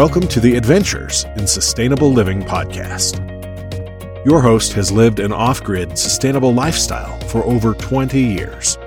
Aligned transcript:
Welcome 0.00 0.28
to 0.28 0.40
the 0.40 0.56
Adventures 0.56 1.26
in 1.36 1.46
Sustainable 1.46 2.10
Living 2.10 2.40
podcast. 2.40 3.18
Your 4.24 4.40
host 4.40 4.72
has 4.72 4.90
lived 4.90 5.20
an 5.20 5.30
off 5.30 5.62
grid, 5.62 5.98
sustainable 5.98 6.54
lifestyle 6.54 7.20
for 7.28 7.44
over 7.44 7.74
20 7.74 8.18
years. 8.18 8.78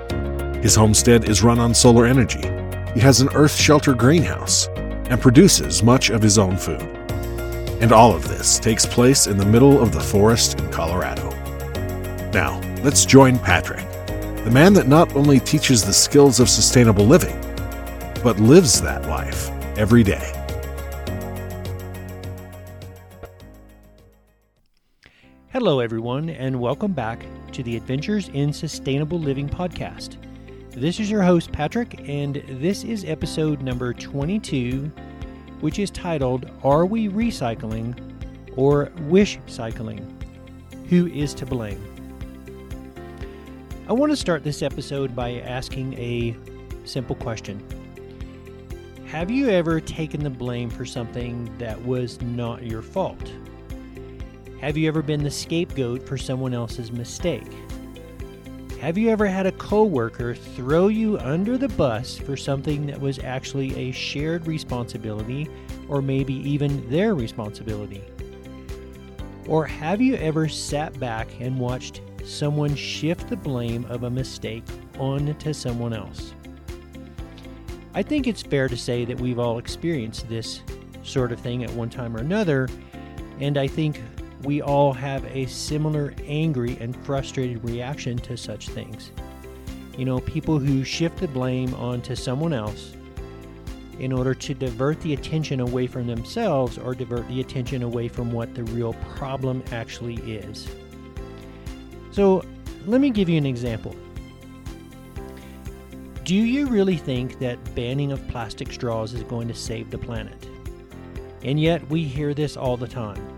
His 0.60 0.74
homestead 0.74 1.28
is 1.28 1.44
run 1.44 1.60
on 1.60 1.72
solar 1.72 2.04
energy. 2.04 2.42
He 2.94 2.98
has 2.98 3.20
an 3.20 3.28
earth 3.32 3.54
shelter 3.54 3.94
greenhouse 3.94 4.66
and 5.08 5.20
produces 5.20 5.84
much 5.84 6.10
of 6.10 6.20
his 6.20 6.36
own 6.36 6.56
food. 6.56 6.82
And 7.80 7.92
all 7.92 8.12
of 8.12 8.26
this 8.26 8.58
takes 8.58 8.84
place 8.84 9.28
in 9.28 9.36
the 9.36 9.46
middle 9.46 9.80
of 9.80 9.92
the 9.92 10.00
forest 10.00 10.58
in 10.58 10.68
Colorado. 10.72 11.30
Now, 12.32 12.60
let's 12.82 13.06
join 13.06 13.38
Patrick, 13.38 13.86
the 14.42 14.50
man 14.52 14.72
that 14.72 14.88
not 14.88 15.14
only 15.14 15.38
teaches 15.38 15.84
the 15.84 15.92
skills 15.92 16.40
of 16.40 16.48
sustainable 16.48 17.06
living, 17.06 17.40
but 18.24 18.40
lives 18.40 18.82
that 18.82 19.06
life 19.06 19.48
every 19.78 20.02
day. 20.02 20.33
Hello, 25.64 25.80
everyone, 25.80 26.28
and 26.28 26.60
welcome 26.60 26.92
back 26.92 27.24
to 27.52 27.62
the 27.62 27.74
Adventures 27.74 28.28
in 28.34 28.52
Sustainable 28.52 29.18
Living 29.18 29.48
podcast. 29.48 30.18
This 30.72 31.00
is 31.00 31.10
your 31.10 31.22
host, 31.22 31.52
Patrick, 31.52 32.06
and 32.06 32.44
this 32.46 32.84
is 32.84 33.06
episode 33.06 33.62
number 33.62 33.94
22, 33.94 34.92
which 35.60 35.78
is 35.78 35.90
titled 35.90 36.50
Are 36.62 36.84
We 36.84 37.08
Recycling 37.08 37.98
or 38.58 38.92
Wish 39.04 39.38
Cycling? 39.46 40.06
Who 40.90 41.06
is 41.06 41.32
to 41.32 41.46
blame? 41.46 41.82
I 43.88 43.94
want 43.94 44.12
to 44.12 44.16
start 44.16 44.44
this 44.44 44.60
episode 44.60 45.16
by 45.16 45.40
asking 45.40 45.94
a 45.94 46.36
simple 46.84 47.16
question 47.16 47.64
Have 49.06 49.30
you 49.30 49.48
ever 49.48 49.80
taken 49.80 50.22
the 50.22 50.28
blame 50.28 50.68
for 50.68 50.84
something 50.84 51.50
that 51.56 51.82
was 51.82 52.20
not 52.20 52.64
your 52.64 52.82
fault? 52.82 53.32
Have 54.64 54.78
you 54.78 54.88
ever 54.88 55.02
been 55.02 55.22
the 55.22 55.30
scapegoat 55.30 56.08
for 56.08 56.16
someone 56.16 56.54
else's 56.54 56.90
mistake? 56.90 57.52
Have 58.80 58.96
you 58.96 59.10
ever 59.10 59.26
had 59.26 59.44
a 59.44 59.52
coworker 59.52 60.34
throw 60.34 60.88
you 60.88 61.18
under 61.18 61.58
the 61.58 61.68
bus 61.68 62.16
for 62.16 62.34
something 62.34 62.86
that 62.86 62.98
was 62.98 63.18
actually 63.18 63.76
a 63.76 63.92
shared 63.92 64.46
responsibility 64.46 65.50
or 65.86 66.00
maybe 66.00 66.32
even 66.48 66.88
their 66.88 67.14
responsibility? 67.14 68.02
Or 69.46 69.66
have 69.66 70.00
you 70.00 70.14
ever 70.14 70.48
sat 70.48 70.98
back 70.98 71.28
and 71.40 71.60
watched 71.60 72.00
someone 72.24 72.74
shift 72.74 73.28
the 73.28 73.36
blame 73.36 73.84
of 73.90 74.04
a 74.04 74.10
mistake 74.10 74.64
onto 74.98 75.52
someone 75.52 75.92
else? 75.92 76.32
I 77.92 78.02
think 78.02 78.26
it's 78.26 78.40
fair 78.40 78.68
to 78.68 78.78
say 78.78 79.04
that 79.04 79.20
we've 79.20 79.38
all 79.38 79.58
experienced 79.58 80.26
this 80.30 80.62
sort 81.02 81.32
of 81.32 81.40
thing 81.40 81.64
at 81.64 81.70
one 81.72 81.90
time 81.90 82.16
or 82.16 82.20
another, 82.20 82.70
and 83.40 83.58
I 83.58 83.66
think 83.66 84.00
we 84.44 84.62
all 84.62 84.92
have 84.92 85.24
a 85.24 85.46
similar 85.46 86.14
angry 86.26 86.76
and 86.80 86.94
frustrated 87.04 87.64
reaction 87.64 88.18
to 88.18 88.36
such 88.36 88.68
things. 88.68 89.10
You 89.96 90.04
know, 90.04 90.20
people 90.20 90.58
who 90.58 90.84
shift 90.84 91.18
the 91.18 91.28
blame 91.28 91.72
onto 91.74 92.14
someone 92.14 92.52
else 92.52 92.94
in 93.98 94.12
order 94.12 94.34
to 94.34 94.54
divert 94.54 95.00
the 95.00 95.14
attention 95.14 95.60
away 95.60 95.86
from 95.86 96.06
themselves 96.06 96.78
or 96.78 96.94
divert 96.94 97.26
the 97.28 97.40
attention 97.40 97.82
away 97.82 98.08
from 98.08 98.32
what 98.32 98.54
the 98.54 98.64
real 98.64 98.92
problem 99.14 99.62
actually 99.70 100.16
is. 100.16 100.68
So, 102.10 102.44
let 102.86 103.00
me 103.00 103.10
give 103.10 103.28
you 103.28 103.38
an 103.38 103.46
example. 103.46 103.94
Do 106.24 106.34
you 106.34 106.66
really 106.66 106.96
think 106.96 107.38
that 107.38 107.74
banning 107.74 108.10
of 108.10 108.26
plastic 108.28 108.72
straws 108.72 109.14
is 109.14 109.22
going 109.24 109.46
to 109.48 109.54
save 109.54 109.90
the 109.90 109.98
planet? 109.98 110.48
And 111.42 111.60
yet, 111.60 111.86
we 111.88 112.04
hear 112.04 112.34
this 112.34 112.56
all 112.56 112.76
the 112.76 112.88
time. 112.88 113.33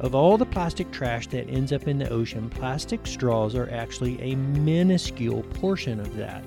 Of 0.00 0.14
all 0.14 0.36
the 0.36 0.46
plastic 0.46 0.90
trash 0.90 1.28
that 1.28 1.48
ends 1.48 1.72
up 1.72 1.86
in 1.86 1.98
the 1.98 2.08
ocean, 2.10 2.50
plastic 2.50 3.06
straws 3.06 3.54
are 3.54 3.70
actually 3.70 4.20
a 4.20 4.34
minuscule 4.34 5.42
portion 5.54 6.00
of 6.00 6.16
that. 6.16 6.44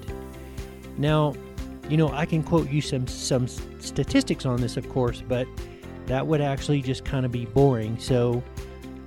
Now, 0.97 1.33
you 1.89 1.97
know, 1.97 2.09
I 2.11 2.25
can 2.25 2.43
quote 2.43 2.69
you 2.69 2.81
some 2.81 3.07
some 3.07 3.47
statistics 3.47 4.45
on 4.45 4.59
this, 4.59 4.75
of 4.75 4.89
course, 4.89 5.23
but 5.27 5.47
that 6.07 6.25
would 6.25 6.41
actually 6.41 6.81
just 6.81 7.05
kind 7.05 7.25
of 7.25 7.31
be 7.31 7.45
boring. 7.45 7.97
So, 7.99 8.43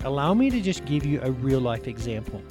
allow 0.05 0.33
me 0.33 0.51
to 0.51 0.61
just 0.61 0.85
give 0.87 1.05
you 1.05 1.21
a 1.23 1.31
real 1.31 1.61
life 1.61 1.87
example. 1.87 2.43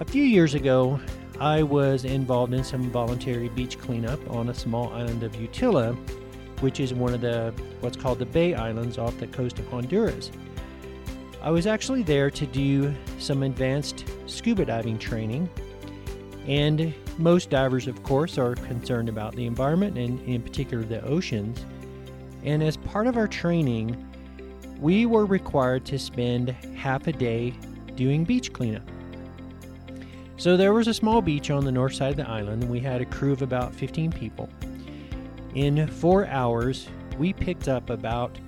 A 0.00 0.04
few 0.04 0.22
years 0.22 0.54
ago, 0.54 1.00
I 1.40 1.62
was 1.64 2.04
involved 2.04 2.54
in 2.54 2.62
some 2.62 2.90
voluntary 2.90 3.48
beach 3.48 3.78
cleanup 3.78 4.20
on 4.30 4.48
a 4.48 4.54
small 4.54 4.92
island 4.92 5.24
of 5.24 5.32
Utila 5.32 5.96
which 6.60 6.80
is 6.80 6.94
one 6.94 7.14
of 7.14 7.20
the 7.20 7.52
what's 7.80 7.96
called 7.96 8.18
the 8.18 8.26
Bay 8.26 8.54
Islands 8.54 8.98
off 8.98 9.18
the 9.18 9.26
coast 9.26 9.58
of 9.58 9.68
Honduras. 9.68 10.30
I 11.42 11.50
was 11.50 11.66
actually 11.66 12.02
there 12.02 12.30
to 12.30 12.46
do 12.46 12.94
some 13.18 13.42
advanced 13.42 14.04
scuba 14.26 14.64
diving 14.64 14.98
training, 14.98 15.48
and 16.46 16.92
most 17.18 17.50
divers, 17.50 17.86
of 17.86 18.02
course, 18.02 18.38
are 18.38 18.54
concerned 18.54 19.08
about 19.08 19.36
the 19.36 19.46
environment 19.46 19.96
and, 19.98 20.20
in 20.22 20.42
particular, 20.42 20.82
the 20.82 21.04
oceans. 21.04 21.64
And 22.44 22.62
as 22.62 22.76
part 22.76 23.06
of 23.06 23.16
our 23.16 23.28
training, 23.28 24.04
we 24.80 25.06
were 25.06 25.26
required 25.26 25.84
to 25.86 25.98
spend 25.98 26.50
half 26.76 27.06
a 27.06 27.12
day 27.12 27.52
doing 27.96 28.24
beach 28.24 28.52
cleanup. 28.52 28.88
So 30.36 30.56
there 30.56 30.72
was 30.72 30.86
a 30.86 30.94
small 30.94 31.20
beach 31.20 31.50
on 31.50 31.64
the 31.64 31.72
north 31.72 31.94
side 31.94 32.10
of 32.10 32.16
the 32.16 32.28
island, 32.28 32.62
and 32.62 32.70
we 32.70 32.78
had 32.78 33.00
a 33.00 33.04
crew 33.04 33.32
of 33.32 33.42
about 33.42 33.74
15 33.74 34.12
people. 34.12 34.48
In 35.54 35.86
four 35.88 36.26
hours, 36.26 36.88
we 37.18 37.32
picked 37.32 37.68
up 37.68 37.90
about 37.90 38.38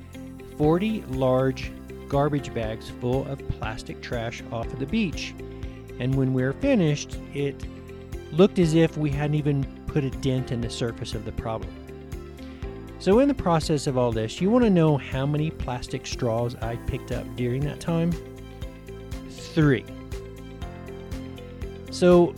40 0.56 1.02
large 1.08 1.72
garbage 2.08 2.52
bags 2.52 2.90
full 3.00 3.26
of 3.26 3.38
plastic 3.48 4.02
trash 4.02 4.42
off 4.52 4.66
of 4.66 4.78
the 4.78 4.86
beach. 4.86 5.34
And 5.98 6.14
when 6.14 6.34
we 6.34 6.42
were 6.42 6.52
finished, 6.52 7.18
it 7.34 7.64
looked 8.32 8.58
as 8.58 8.74
if 8.74 8.96
we 8.96 9.10
hadn't 9.10 9.36
even 9.36 9.64
put 9.86 10.04
a 10.04 10.10
dent 10.10 10.52
in 10.52 10.60
the 10.60 10.70
surface 10.70 11.14
of 11.14 11.24
the 11.24 11.32
problem. 11.32 11.70
So, 12.98 13.20
in 13.20 13.28
the 13.28 13.34
process 13.34 13.86
of 13.86 13.96
all 13.96 14.12
this, 14.12 14.42
you 14.42 14.50
want 14.50 14.64
to 14.64 14.70
know 14.70 14.98
how 14.98 15.24
many 15.24 15.50
plastic 15.50 16.06
straws 16.06 16.54
I 16.56 16.76
picked 16.76 17.12
up 17.12 17.24
during 17.34 17.62
that 17.64 17.80
time? 17.80 18.12
Three. 19.30 19.86
So, 21.90 22.34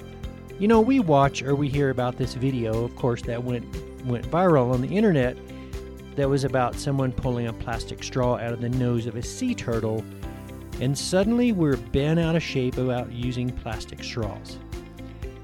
you 0.61 0.69
know, 0.69 0.81
we 0.81 1.01
watch 1.01 1.43
or 1.43 1.57
we 1.57 1.69
hear 1.69 1.91
about 1.91 2.17
this 2.17 2.35
video, 2.35 2.85
of 2.85 2.95
course, 2.95 3.23
that 3.23 3.43
went 3.43 3.65
went 4.05 4.31
viral 4.31 4.73
on 4.73 4.81
the 4.81 4.97
internet 4.97 5.37
that 6.17 6.29
was 6.29 6.45
about 6.45 6.75
someone 6.75 7.13
pulling 7.13 7.47
a 7.47 7.53
plastic 7.53 8.03
straw 8.03 8.37
out 8.37 8.53
of 8.53 8.61
the 8.61 8.69
nose 8.69 9.07
of 9.07 9.17
a 9.17 9.23
sea 9.23 9.55
turtle, 9.55 10.05
and 10.81 10.97
suddenly 10.97 11.53
we're 11.53 11.77
bent 11.77 12.21
out 12.21 12.37
of 12.37 12.43
shape 12.43 12.77
about 12.77 13.13
using 13.13 13.51
plastic 13.51 14.03
straws. 14.03 14.59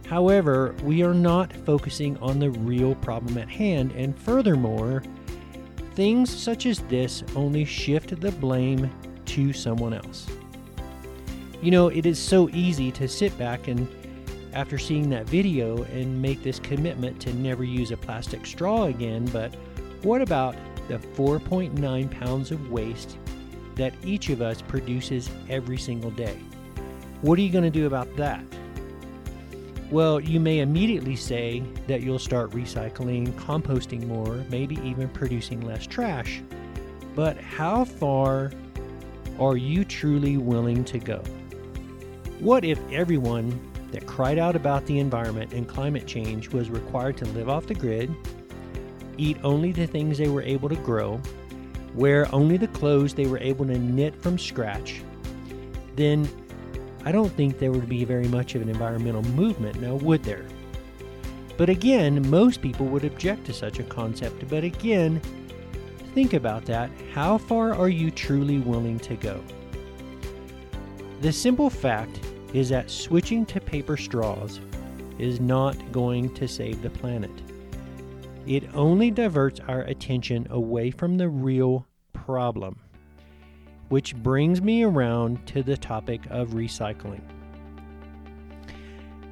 However, 0.07 0.75
we 0.83 1.03
are 1.03 1.15
not 1.15 1.53
focusing 1.53 2.17
on 2.19 2.39
the 2.39 2.51
real 2.51 2.95
problem 2.97 3.37
at 3.39 3.49
hand, 3.49 3.93
and 3.93 4.19
furthermore, 4.19 5.03
things 5.95 6.31
such 6.31 6.67
as 6.67 6.79
this 6.81 7.23
only 7.37 7.65
shift 7.65 8.19
the 8.21 8.33
blame 8.33 8.91
to 9.27 9.53
someone 9.53 9.93
else. 9.93 10.27
You 11.61 11.71
know, 11.73 11.89
it 11.89 12.07
is 12.07 12.19
so 12.19 12.49
easy 12.51 12.93
to 12.93 13.09
sit 13.09 13.37
back 13.37 13.69
and 13.69 13.89
after 14.53 14.79
seeing 14.79 15.11
that 15.11 15.27
video 15.27 15.83
and 15.85 16.21
make 16.21 16.43
this 16.43 16.59
commitment 16.59 17.21
to 17.21 17.33
never 17.35 17.65
use 17.65 17.91
a 17.91 17.97
plastic 17.97 18.47
straw 18.47 18.85
again, 18.85 19.25
but 19.27 19.55
what 20.03 20.23
about 20.23 20.57
the 20.89 20.99
4.9 20.99 22.11
pounds 22.11 22.51
of 22.51 22.71
waste 22.71 23.19
that 23.75 23.93
each 24.05 24.29
of 24.29 24.43
us 24.43 24.63
produces 24.63 25.31
every 25.49 25.79
single 25.79 26.11
day? 26.11 26.39
What 27.21 27.39
are 27.39 27.43
you 27.43 27.51
going 27.51 27.65
to 27.65 27.71
do 27.71 27.87
about 27.87 28.15
that? 28.17 28.43
Well, 29.91 30.21
you 30.21 30.39
may 30.39 30.61
immediately 30.61 31.17
say 31.17 31.63
that 31.87 32.03
you'll 32.03 32.19
start 32.19 32.51
recycling, 32.51 33.33
composting 33.33 34.07
more, 34.07 34.45
maybe 34.51 34.77
even 34.85 35.09
producing 35.09 35.63
less 35.63 35.87
trash. 35.87 36.43
But 37.15 37.39
how 37.39 37.85
far 37.85 38.53
are 39.39 39.57
you 39.57 39.85
truly 39.85 40.37
willing 40.37 40.85
to 40.85 40.99
go? 40.99 41.23
What 42.39 42.65
if 42.65 42.79
everyone 42.93 43.59
that 43.91 44.07
cried 44.07 44.39
out 44.39 44.57
about 44.57 44.85
the 44.87 44.99
environment 44.99 45.53
and 45.53 45.69
climate 45.69 46.07
change 46.07 46.49
was 46.51 46.71
required 46.71 47.17
to 47.19 47.25
live 47.27 47.49
off 47.49 47.67
the 47.67 47.75
grid, 47.75 48.15
eat 49.17 49.37
only 49.43 49.73
the 49.73 49.87
things 49.87 50.19
they 50.19 50.29
were 50.29 50.43
able 50.43 50.69
to 50.69 50.77
grow, 50.77 51.21
wear 51.95 52.33
only 52.35 52.57
the 52.57 52.69
clothes 52.69 53.15
they 53.15 53.27
were 53.27 53.39
able 53.39 53.67
to 53.67 53.79
knit 53.79 54.15
from 54.23 54.39
scratch, 54.39 55.03
then 55.97 56.29
I 57.05 57.13
don't 57.13 57.33
think 57.33 57.59
there 57.59 57.73
would 57.73 57.89
be 57.89 58.05
very 58.05 58.29
much 58.29 58.55
of 58.55 58.63
an 58.63 58.69
environmental 58.69 59.23
movement, 59.23 59.81
now 59.81 59.95
would 59.97 60.23
there? 60.23 60.47
But 61.57 61.69
again, 61.69 62.29
most 62.31 62.63
people 62.63 62.87
would 62.87 63.05
object 63.05 63.47
to 63.47 63.53
such 63.53 63.81
a 63.81 63.83
concept. 63.83 64.49
But 64.49 64.63
again, 64.63 65.21
think 66.15 66.35
about 66.35 66.65
that. 66.67 66.91
How 67.13 67.37
far 67.37 67.75
are 67.75 67.89
you 67.89 68.13
truly 68.13 68.59
willing 68.59 68.99
to 69.01 69.17
go? 69.17 69.43
The 71.21 71.33
simple 71.33 71.69
fact 71.69 72.21
is 72.55 72.69
that 72.71 72.91
switching 72.91 73.45
to 73.47 73.61
paper 73.61 73.97
straws 73.97 74.61
is 75.19 75.41
not 75.41 75.77
going 75.93 76.33
to 76.35 76.47
save 76.49 76.81
the 76.83 76.91
planet. 76.91 77.31
it 78.47 78.65
only 78.75 79.11
diverts 79.11 79.61
our 79.69 79.83
attention 79.83 80.47
away 80.51 80.91
from 80.91 81.19
the 81.19 81.29
real 81.29 81.87
problem. 82.15 82.79
Which 83.91 84.17
brings 84.17 84.63
me 84.63 84.83
around 84.83 85.47
to 85.49 85.63
the 85.63 85.77
topic 85.77 86.23
of 86.31 86.51
recycling. 86.51 87.21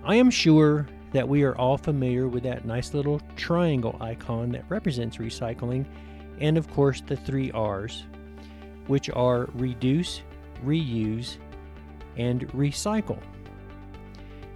I 0.04 0.16
am 0.16 0.30
sure 0.30 0.86
that 1.12 1.28
we 1.28 1.42
are 1.44 1.56
all 1.56 1.78
familiar 1.78 2.28
with 2.28 2.42
that 2.42 2.66
nice 2.66 2.92
little 2.92 3.20
triangle 3.36 3.96
icon 4.00 4.50
that 4.52 4.64
represents 4.68 5.16
recycling, 5.16 5.86
and 6.40 6.58
of 6.58 6.70
course 6.70 7.02
the 7.06 7.16
three 7.16 7.50
R's, 7.52 8.04
which 8.86 9.08
are 9.10 9.48
reduce, 9.54 10.20
reuse, 10.64 11.38
and 12.16 12.48
recycle. 12.48 13.20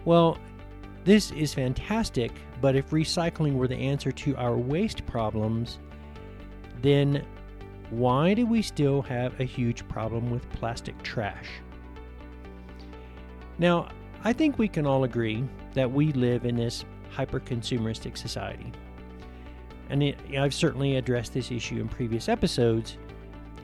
Well, 0.04 0.38
this 1.04 1.30
is 1.32 1.54
fantastic, 1.54 2.32
but 2.60 2.76
if 2.76 2.90
recycling 2.90 3.54
were 3.54 3.68
the 3.68 3.76
answer 3.76 4.12
to 4.12 4.36
our 4.36 4.56
waste 4.56 5.06
problems, 5.06 5.78
then 6.82 7.24
why 7.90 8.34
do 8.34 8.46
we 8.46 8.62
still 8.62 9.02
have 9.02 9.38
a 9.40 9.44
huge 9.44 9.86
problem 9.88 10.30
with 10.30 10.48
plastic 10.52 11.00
trash? 11.02 11.48
Now, 13.58 13.88
I 14.24 14.32
think 14.32 14.58
we 14.58 14.68
can 14.68 14.86
all 14.86 15.04
agree 15.04 15.44
that 15.74 15.90
we 15.90 16.12
live 16.12 16.44
in 16.44 16.56
this 16.56 16.84
hyper 17.10 17.40
consumeristic 17.40 18.16
society. 18.16 18.72
And 19.88 20.14
I've 20.38 20.54
certainly 20.54 20.96
addressed 20.96 21.34
this 21.34 21.50
issue 21.50 21.80
in 21.80 21.88
previous 21.88 22.28
episodes, 22.28 22.96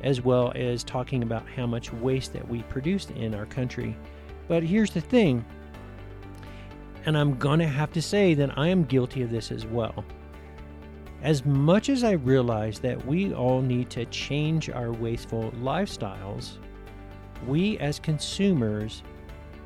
as 0.06 0.20
well 0.20 0.52
as 0.54 0.84
talking 0.84 1.24
about 1.24 1.48
how 1.48 1.66
much 1.66 1.92
waste 1.92 2.32
that 2.32 2.48
we 2.48 2.62
produce 2.62 3.10
in 3.16 3.34
our 3.34 3.44
country. 3.44 3.96
But 4.46 4.62
here's 4.62 4.92
the 4.92 5.00
thing, 5.00 5.44
and 7.04 7.18
I'm 7.18 7.36
going 7.36 7.58
to 7.58 7.66
have 7.66 7.92
to 7.92 8.00
say 8.00 8.32
that 8.34 8.56
I 8.56 8.68
am 8.68 8.84
guilty 8.84 9.22
of 9.22 9.30
this 9.30 9.50
as 9.50 9.66
well. 9.66 10.04
As 11.22 11.44
much 11.44 11.88
as 11.88 12.04
I 12.04 12.12
realize 12.12 12.78
that 12.78 13.04
we 13.04 13.34
all 13.34 13.60
need 13.60 13.90
to 13.90 14.04
change 14.06 14.70
our 14.70 14.92
wasteful 14.92 15.50
lifestyles, 15.56 16.58
we 17.44 17.76
as 17.78 17.98
consumers 17.98 19.02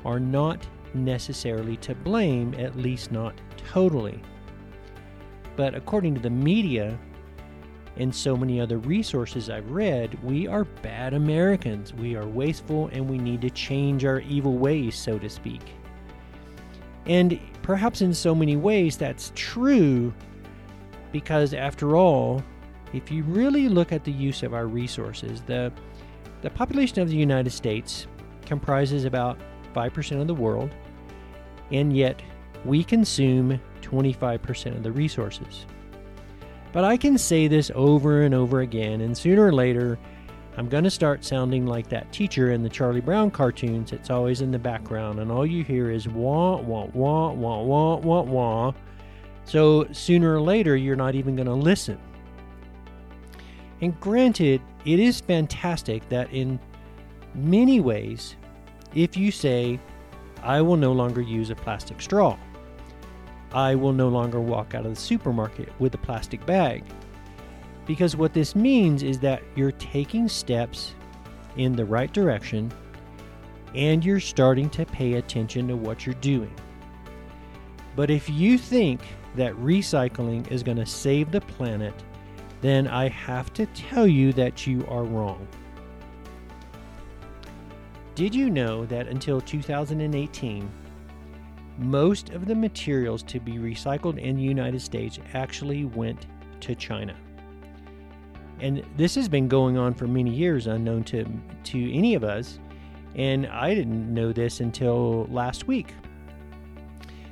are 0.05 0.19
not 0.19 0.65
necessarily 0.95 1.77
to 1.77 1.93
blame, 1.93 2.55
at 2.57 2.75
least 2.75 3.11
not 3.11 3.39
totally. 3.57 4.19
But 5.55 5.75
according 5.75 6.15
to 6.15 6.21
the 6.21 6.31
media 6.31 6.97
and 7.97 8.13
so 8.13 8.35
many 8.35 8.59
other 8.59 8.77
resources 8.77 9.49
I've 9.49 9.69
read, 9.69 10.21
we 10.23 10.47
are 10.47 10.63
bad 10.63 11.13
Americans. 11.13 11.93
We 11.93 12.15
are 12.15 12.27
wasteful 12.27 12.89
and 12.93 13.09
we 13.09 13.17
need 13.17 13.41
to 13.41 13.49
change 13.49 14.05
our 14.05 14.21
evil 14.21 14.57
ways, 14.57 14.95
so 14.95 15.19
to 15.19 15.29
speak. 15.29 15.61
And 17.05 17.39
perhaps 17.61 18.01
in 18.01 18.13
so 18.13 18.33
many 18.33 18.55
ways 18.55 18.97
that's 18.97 19.31
true 19.35 20.13
because, 21.11 21.53
after 21.53 21.95
all, 21.95 22.43
if 22.93 23.11
you 23.11 23.23
really 23.23 23.67
look 23.67 23.91
at 23.91 24.03
the 24.03 24.11
use 24.11 24.43
of 24.43 24.53
our 24.53 24.67
resources, 24.67 25.41
the, 25.41 25.71
the 26.41 26.49
population 26.49 27.01
of 27.01 27.09
the 27.09 27.15
United 27.15 27.51
States 27.51 28.07
comprises 28.45 29.05
about 29.05 29.39
5% 29.73 30.21
of 30.21 30.27
the 30.27 30.33
world, 30.33 30.69
and 31.71 31.95
yet 31.95 32.21
we 32.65 32.83
consume 32.83 33.59
25% 33.81 34.75
of 34.75 34.83
the 34.83 34.91
resources. 34.91 35.65
But 36.71 36.83
I 36.83 36.95
can 36.97 37.17
say 37.17 37.47
this 37.47 37.71
over 37.75 38.21
and 38.21 38.33
over 38.33 38.61
again, 38.61 39.01
and 39.01 39.17
sooner 39.17 39.45
or 39.45 39.51
later, 39.51 39.99
I'm 40.57 40.69
going 40.69 40.83
to 40.83 40.91
start 40.91 41.23
sounding 41.23 41.65
like 41.65 41.87
that 41.89 42.11
teacher 42.11 42.51
in 42.51 42.63
the 42.63 42.69
Charlie 42.69 43.01
Brown 43.01 43.31
cartoons. 43.31 43.91
It's 43.91 44.09
always 44.09 44.41
in 44.41 44.51
the 44.51 44.59
background, 44.59 45.19
and 45.19 45.31
all 45.31 45.45
you 45.45 45.63
hear 45.63 45.89
is 45.89 46.07
wah, 46.07 46.57
wah, 46.57 46.87
wah, 46.93 47.31
wah, 47.31 47.61
wah, 47.61 47.95
wah, 47.97 48.21
wah. 48.21 48.73
So 49.45 49.87
sooner 49.91 50.35
or 50.35 50.41
later, 50.41 50.75
you're 50.75 50.95
not 50.95 51.15
even 51.15 51.35
going 51.35 51.47
to 51.47 51.53
listen. 51.53 51.99
And 53.81 53.99
granted, 53.99 54.61
it 54.85 54.99
is 54.99 55.19
fantastic 55.19 56.07
that 56.09 56.31
in 56.31 56.59
many 57.33 57.79
ways, 57.79 58.35
if 58.93 59.17
you 59.17 59.31
say, 59.31 59.79
I 60.43 60.61
will 60.61 60.77
no 60.77 60.91
longer 60.91 61.21
use 61.21 61.49
a 61.49 61.55
plastic 61.55 62.01
straw, 62.01 62.37
I 63.53 63.75
will 63.75 63.93
no 63.93 64.07
longer 64.07 64.39
walk 64.39 64.75
out 64.75 64.85
of 64.85 64.95
the 64.95 64.99
supermarket 64.99 65.69
with 65.79 65.93
a 65.93 65.97
plastic 65.97 66.45
bag. 66.45 66.83
Because 67.85 68.15
what 68.15 68.33
this 68.33 68.55
means 68.55 69.03
is 69.03 69.19
that 69.19 69.43
you're 69.55 69.71
taking 69.73 70.27
steps 70.27 70.95
in 71.57 71.75
the 71.75 71.85
right 71.85 72.11
direction 72.13 72.71
and 73.75 74.03
you're 74.03 74.19
starting 74.19 74.69
to 74.69 74.85
pay 74.85 75.13
attention 75.13 75.67
to 75.67 75.75
what 75.75 76.05
you're 76.05 76.15
doing. 76.15 76.53
But 77.95 78.09
if 78.09 78.29
you 78.29 78.57
think 78.57 79.01
that 79.35 79.53
recycling 79.55 80.49
is 80.51 80.63
going 80.63 80.77
to 80.77 80.85
save 80.85 81.31
the 81.31 81.41
planet, 81.41 81.93
then 82.61 82.87
I 82.87 83.09
have 83.09 83.51
to 83.53 83.65
tell 83.67 84.07
you 84.07 84.33
that 84.33 84.67
you 84.67 84.85
are 84.87 85.03
wrong. 85.03 85.47
Did 88.13 88.35
you 88.35 88.49
know 88.49 88.85
that 88.85 89.07
until 89.07 89.41
2018, 89.41 90.69
most 91.77 92.29
of 92.29 92.45
the 92.45 92.55
materials 92.55 93.23
to 93.23 93.39
be 93.39 93.53
recycled 93.53 94.17
in 94.17 94.35
the 94.35 94.43
United 94.43 94.81
States 94.81 95.19
actually 95.33 95.85
went 95.85 96.27
to 96.61 96.75
China? 96.75 97.15
And 98.59 98.83
this 98.95 99.15
has 99.15 99.27
been 99.27 99.47
going 99.47 99.77
on 99.77 99.93
for 99.93 100.07
many 100.07 100.29
years, 100.29 100.67
unknown 100.67 101.03
to, 101.05 101.25
to 101.63 101.93
any 101.93 102.13
of 102.15 102.23
us. 102.23 102.59
And 103.15 103.47
I 103.47 103.73
didn't 103.73 104.13
know 104.13 104.31
this 104.31 104.59
until 104.59 105.25
last 105.25 105.67
week. 105.67 105.93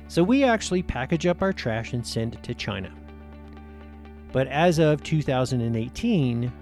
So 0.08 0.24
we 0.24 0.42
actually 0.42 0.82
package 0.82 1.26
up 1.26 1.40
our 1.40 1.52
trash 1.52 1.92
and 1.92 2.04
send 2.04 2.34
it 2.34 2.42
to 2.42 2.54
China. 2.54 2.92
But 4.32 4.48
as 4.48 4.78
of 4.78 5.02
2018, 5.02 6.52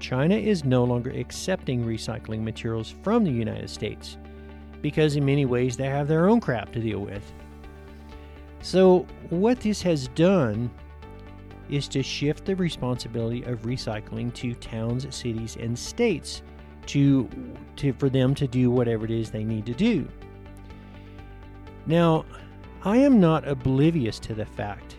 China 0.00 0.34
is 0.34 0.64
no 0.64 0.84
longer 0.84 1.10
accepting 1.10 1.84
recycling 1.84 2.42
materials 2.42 2.94
from 3.02 3.24
the 3.24 3.30
United 3.30 3.70
States 3.70 4.16
because, 4.84 5.16
in 5.16 5.24
many 5.24 5.46
ways, 5.46 5.78
they 5.78 5.86
have 5.86 6.08
their 6.08 6.28
own 6.28 6.38
crap 6.38 6.70
to 6.70 6.78
deal 6.78 6.98
with. 6.98 7.22
So, 8.60 9.06
what 9.30 9.58
this 9.60 9.80
has 9.80 10.08
done 10.08 10.70
is 11.70 11.88
to 11.88 12.02
shift 12.02 12.44
the 12.44 12.54
responsibility 12.54 13.44
of 13.44 13.62
recycling 13.62 14.34
to 14.34 14.52
towns, 14.52 15.06
cities, 15.08 15.56
and 15.58 15.78
states 15.78 16.42
to, 16.84 17.30
to 17.76 17.94
for 17.94 18.10
them 18.10 18.34
to 18.34 18.46
do 18.46 18.70
whatever 18.70 19.06
it 19.06 19.10
is 19.10 19.30
they 19.30 19.42
need 19.42 19.64
to 19.64 19.72
do. 19.72 20.06
Now, 21.86 22.26
I 22.82 22.98
am 22.98 23.18
not 23.18 23.48
oblivious 23.48 24.18
to 24.18 24.34
the 24.34 24.44
fact 24.44 24.96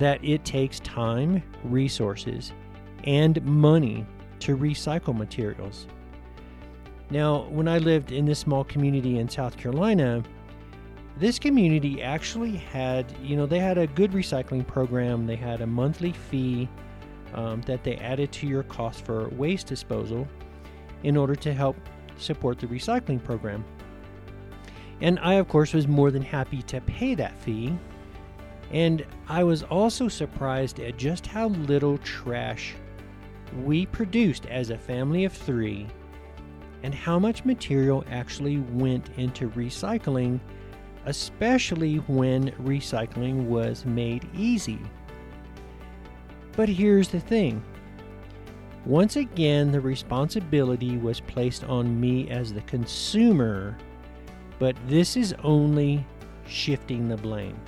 that 0.00 0.18
it 0.24 0.44
takes 0.44 0.80
time, 0.80 1.44
resources, 1.62 2.52
and 3.04 3.40
money 3.44 4.04
to 4.40 4.56
recycle 4.56 5.16
materials. 5.16 5.86
Now, 7.10 7.42
when 7.48 7.66
I 7.66 7.78
lived 7.78 8.12
in 8.12 8.24
this 8.24 8.38
small 8.38 8.64
community 8.64 9.18
in 9.18 9.28
South 9.28 9.56
Carolina, 9.56 10.22
this 11.18 11.38
community 11.38 12.02
actually 12.02 12.56
had, 12.56 13.12
you 13.22 13.36
know, 13.36 13.46
they 13.46 13.58
had 13.58 13.78
a 13.78 13.86
good 13.88 14.12
recycling 14.12 14.66
program. 14.66 15.26
They 15.26 15.36
had 15.36 15.60
a 15.60 15.66
monthly 15.66 16.12
fee 16.12 16.68
um, 17.34 17.60
that 17.62 17.84
they 17.84 17.96
added 17.96 18.32
to 18.32 18.46
your 18.46 18.62
cost 18.62 19.04
for 19.04 19.28
waste 19.30 19.66
disposal 19.66 20.26
in 21.02 21.16
order 21.16 21.34
to 21.34 21.52
help 21.52 21.76
support 22.16 22.58
the 22.58 22.66
recycling 22.66 23.22
program. 23.22 23.64
And 25.00 25.18
I, 25.20 25.34
of 25.34 25.48
course, 25.48 25.72
was 25.72 25.88
more 25.88 26.10
than 26.10 26.22
happy 26.22 26.62
to 26.62 26.80
pay 26.82 27.14
that 27.16 27.38
fee. 27.40 27.76
And 28.70 29.04
I 29.28 29.42
was 29.42 29.62
also 29.64 30.08
surprised 30.08 30.78
at 30.78 30.96
just 30.96 31.26
how 31.26 31.48
little 31.48 31.98
trash 31.98 32.74
we 33.64 33.86
produced 33.86 34.46
as 34.46 34.70
a 34.70 34.78
family 34.78 35.24
of 35.24 35.32
three, 35.32 35.86
and 36.82 36.94
how 36.94 37.18
much 37.18 37.44
material 37.44 38.04
actually 38.10 38.58
went 38.58 39.10
into 39.16 39.50
recycling, 39.50 40.40
especially 41.06 41.96
when 41.96 42.50
recycling 42.52 43.46
was 43.46 43.84
made 43.84 44.28
easy. 44.34 44.78
But 46.52 46.68
here's 46.68 47.08
the 47.08 47.20
thing 47.20 47.62
once 48.86 49.16
again, 49.16 49.70
the 49.70 49.80
responsibility 49.80 50.96
was 50.96 51.20
placed 51.20 51.64
on 51.64 52.00
me 52.00 52.30
as 52.30 52.52
the 52.52 52.62
consumer, 52.62 53.76
but 54.58 54.74
this 54.86 55.16
is 55.16 55.34
only 55.44 56.04
shifting 56.46 57.08
the 57.08 57.16
blame. 57.16 57.58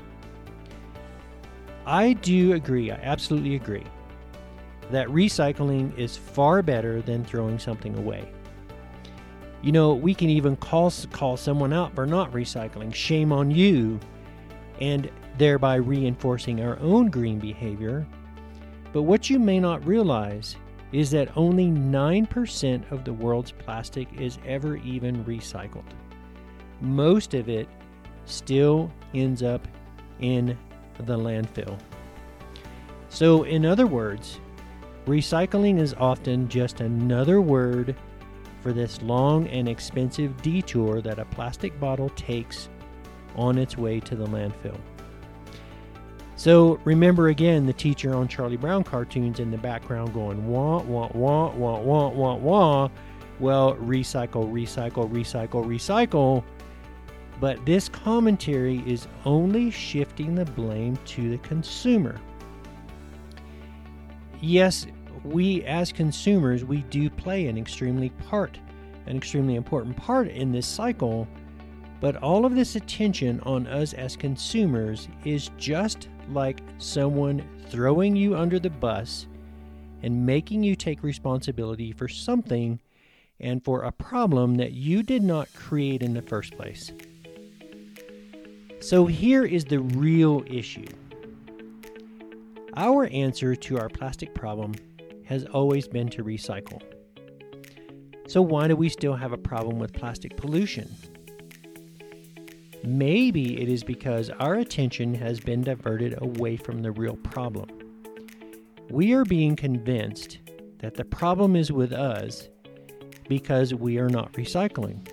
I 1.85 2.15
do 2.15 2.55
agree, 2.55 2.91
I 2.91 2.95
absolutely 2.95 3.57
agree 3.57 3.85
that 4.91 5.09
recycling 5.09 5.97
is 5.99 6.17
far 6.17 6.63
better 6.63 7.01
than 7.01 7.25
throwing 7.25 7.59
something 7.59 7.97
away. 7.97 8.31
You 9.63 9.71
know, 9.71 9.95
we 9.95 10.15
can 10.15 10.29
even 10.29 10.57
call 10.57 10.93
call 11.13 11.37
someone 11.37 11.73
out 11.73 11.95
for 11.95 12.05
not 12.05 12.33
recycling. 12.33 12.93
Shame 12.93 13.33
on 13.33 13.51
you, 13.51 14.01
and 14.81 15.09
thereby 15.39 15.77
reinforcing 15.77 16.61
our 16.61 16.79
own 16.81 17.09
green 17.11 17.39
behavior. 17.39 18.07
But 18.93 19.03
what 19.03 19.31
you 19.31 19.39
may 19.39 19.61
not 19.61 19.87
realize 19.87 20.57
is 20.93 21.11
that 21.13 21.35
only 21.37 21.69
9% 21.69 22.93
of 22.93 23.05
the 23.05 23.13
world's 23.13 23.53
plastic 23.53 24.09
is 24.21 24.39
ever 24.47 24.77
even 24.77 25.25
recycled. 25.25 25.85
Most 26.81 27.33
of 27.33 27.49
it 27.49 27.69
still 28.27 28.93
ends 29.15 29.43
up 29.43 29.67
in 30.21 30.59
the 30.99 31.17
landfill. 31.17 31.79
So, 33.09 33.45
in 33.45 33.65
other 33.65 33.87
words, 33.87 34.41
recycling 35.07 35.81
is 35.81 35.95
often 35.95 36.49
just 36.49 36.81
another 36.81 37.41
word 37.41 37.97
for 38.63 38.73
this 38.73 39.03
long 39.03 39.47
and 39.49 39.69
expensive 39.69 40.41
detour 40.43 41.01
that 41.03 41.19
a 41.19 41.25
plastic 41.27 41.79
bottle 41.81 42.09
takes 42.11 42.69
on 43.37 43.59
its 43.59 43.77
way 43.77 44.01
to 44.01 44.15
the 44.15 44.27
landfill. 44.27 44.79
So 46.37 46.81
remember 46.85 47.29
again 47.29 47.67
the 47.67 47.73
teacher 47.73 48.15
on 48.15 48.29
Charlie 48.29 48.57
Brown 48.57 48.85
cartoons 48.85 49.39
in 49.39 49.51
the 49.51 49.59
background 49.59 50.13
going 50.15 50.47
wah 50.49 50.83
wah 50.83 51.09
wah 51.15 51.51
wah 51.53 51.81
wah 51.81 52.09
wah 52.09 52.35
wah. 52.35 52.89
Well, 53.41 53.75
recycle, 53.77 54.51
recycle, 54.53 55.11
recycle, 55.11 55.65
recycle. 55.65 56.45
But 57.41 57.65
this 57.67 57.89
commentary 57.89 58.85
is 58.87 59.09
only 59.25 59.71
shifting 59.71 60.35
the 60.35 60.45
blame 60.45 60.97
to 61.07 61.31
the 61.31 61.39
consumer. 61.39 62.21
Yes, 64.41 64.87
we 65.25 65.63
as 65.65 65.93
consumers, 65.93 66.65
we 66.65 66.83
do 66.83 67.09
play 67.09 67.47
an 67.47 67.57
extremely 67.57 68.11
part, 68.11 68.59
an 69.07 69.17
extremely 69.17 69.55
important 69.55 69.97
part 69.97 70.29
in 70.29 70.53
this 70.53 70.67
cycle. 70.67 71.29
But 72.01 72.17
all 72.17 72.45
of 72.45 72.55
this 72.57 72.75
attention 72.75 73.41
on 73.41 73.67
us 73.69 73.93
as 73.93 74.17
consumers 74.17 75.09
is 75.25 75.51
just 75.57 76.09
like 76.31 76.61
someone 76.79 77.49
throwing 77.69 78.17
you 78.17 78.37
under 78.37 78.59
the 78.59 78.71
bus 78.71 79.29
and 80.03 80.27
making 80.27 80.65
you 80.65 80.75
take 80.75 81.03
responsibility 81.03 81.93
for 81.93 82.09
something 82.09 82.81
and 83.39 83.65
for 83.65 83.83
a 83.83 83.93
problem 83.93 84.57
that 84.57 84.73
you 84.73 85.03
did 85.03 85.23
not 85.23 85.53
create 85.55 86.03
in 86.03 86.15
the 86.15 86.23
first 86.23 86.57
place. 86.57 86.93
So 88.81 89.07
here 89.07 89.45
is 89.45 89.65
the 89.65 89.79
real 89.81 90.43
issue. 90.47 90.87
Our 92.77 93.07
answer 93.07 93.55
to 93.55 93.79
our 93.79 93.89
plastic 93.89 94.35
problem 94.35 94.75
has 95.25 95.45
always 95.47 95.89
been 95.89 96.09
to 96.09 96.25
recycle. 96.25 96.81
So, 98.27 98.41
why 98.41 98.69
do 98.69 98.77
we 98.77 98.89
still 98.89 99.15
have 99.15 99.33
a 99.33 99.39
problem 99.39 99.79
with 99.79 99.93
plastic 99.93 100.37
pollution? 100.37 100.89
Maybe 102.85 103.61
it 103.61 103.69
is 103.69 103.85
because 103.85 104.31
our 104.31 104.55
attention 104.55 105.15
has 105.15 105.39
been 105.39 105.63
diverted 105.63 106.21
away 106.21 106.57
from 106.57 106.83
the 106.83 106.91
real 106.91 107.17
problem. 107.17 107.69
We 108.91 109.13
are 109.13 109.25
being 109.25 109.55
convinced 109.55 110.39
that 110.79 110.95
the 110.95 111.05
problem 111.05 111.55
is 111.55 111.71
with 111.71 111.93
us 111.93 112.49
because 113.29 113.73
we 113.73 113.99
are 113.99 114.09
not 114.09 114.33
recycling. 114.33 115.07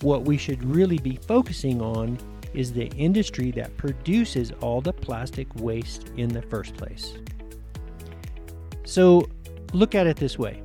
What 0.00 0.24
we 0.24 0.36
should 0.36 0.64
really 0.64 0.98
be 0.98 1.16
focusing 1.16 1.82
on 1.82 2.18
is 2.54 2.72
the 2.72 2.88
industry 2.96 3.50
that 3.52 3.76
produces 3.76 4.52
all 4.60 4.80
the 4.80 4.92
plastic 4.92 5.46
waste 5.56 6.10
in 6.16 6.28
the 6.28 6.42
first 6.42 6.74
place. 6.76 7.14
So, 8.92 9.26
look 9.72 9.94
at 9.94 10.06
it 10.06 10.18
this 10.18 10.38
way 10.38 10.62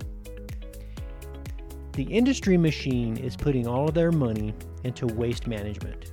the 1.94 2.04
industry 2.04 2.58
machine 2.58 3.16
is 3.16 3.38
putting 3.38 3.66
all 3.66 3.88
of 3.88 3.94
their 3.94 4.12
money 4.12 4.54
into 4.84 5.08
waste 5.08 5.48
management. 5.48 6.12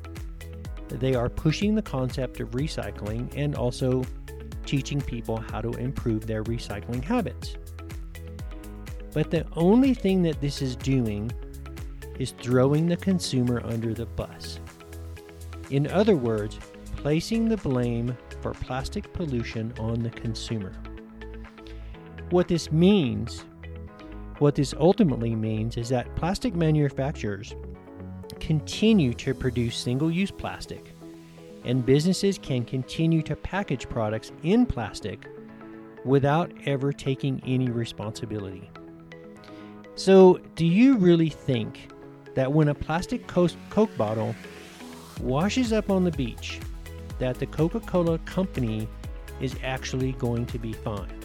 They 0.90 1.16
are 1.16 1.28
pushing 1.28 1.74
the 1.74 1.82
concept 1.82 2.38
of 2.38 2.52
recycling 2.52 3.32
and 3.36 3.56
also 3.56 4.04
teaching 4.64 5.00
people 5.00 5.38
how 5.38 5.60
to 5.60 5.70
improve 5.72 6.24
their 6.24 6.44
recycling 6.44 7.02
habits. 7.02 7.56
But 9.12 9.32
the 9.32 9.44
only 9.56 9.92
thing 9.92 10.22
that 10.22 10.40
this 10.40 10.62
is 10.62 10.76
doing 10.76 11.32
is 12.20 12.30
throwing 12.30 12.86
the 12.86 12.96
consumer 12.96 13.60
under 13.64 13.92
the 13.92 14.06
bus. 14.06 14.60
In 15.70 15.88
other 15.88 16.14
words, 16.14 16.60
placing 16.94 17.48
the 17.48 17.56
blame 17.56 18.16
for 18.40 18.52
plastic 18.52 19.12
pollution 19.12 19.74
on 19.80 20.00
the 20.04 20.10
consumer. 20.10 20.72
What 22.30 22.48
this 22.48 22.72
means 22.72 23.44
what 24.38 24.56
this 24.56 24.74
ultimately 24.78 25.34
means 25.36 25.76
is 25.76 25.88
that 25.90 26.14
plastic 26.16 26.54
manufacturers 26.56 27.54
continue 28.40 29.14
to 29.14 29.32
produce 29.32 29.76
single 29.76 30.10
use 30.10 30.30
plastic, 30.30 30.92
and 31.64 31.86
businesses 31.86 32.36
can 32.38 32.64
continue 32.64 33.22
to 33.22 33.36
package 33.36 33.88
products 33.88 34.32
in 34.42 34.66
plastic 34.66 35.28
without 36.04 36.52
ever 36.66 36.92
taking 36.92 37.40
any 37.46 37.70
responsibility. 37.70 38.68
So, 39.94 40.40
do 40.56 40.66
you 40.66 40.96
really 40.96 41.30
think 41.30 41.90
that 42.34 42.52
when 42.52 42.68
a 42.68 42.74
plastic 42.74 43.28
Coke 43.28 43.96
bottle 43.96 44.34
washes 45.20 45.72
up 45.72 45.90
on 45.90 46.02
the 46.02 46.10
beach, 46.10 46.58
that 47.20 47.38
the 47.38 47.46
Coca 47.46 47.78
Cola 47.78 48.18
company 48.18 48.88
is 49.40 49.54
actually 49.62 50.12
going 50.12 50.46
to 50.46 50.58
be 50.58 50.72
fined? 50.72 51.23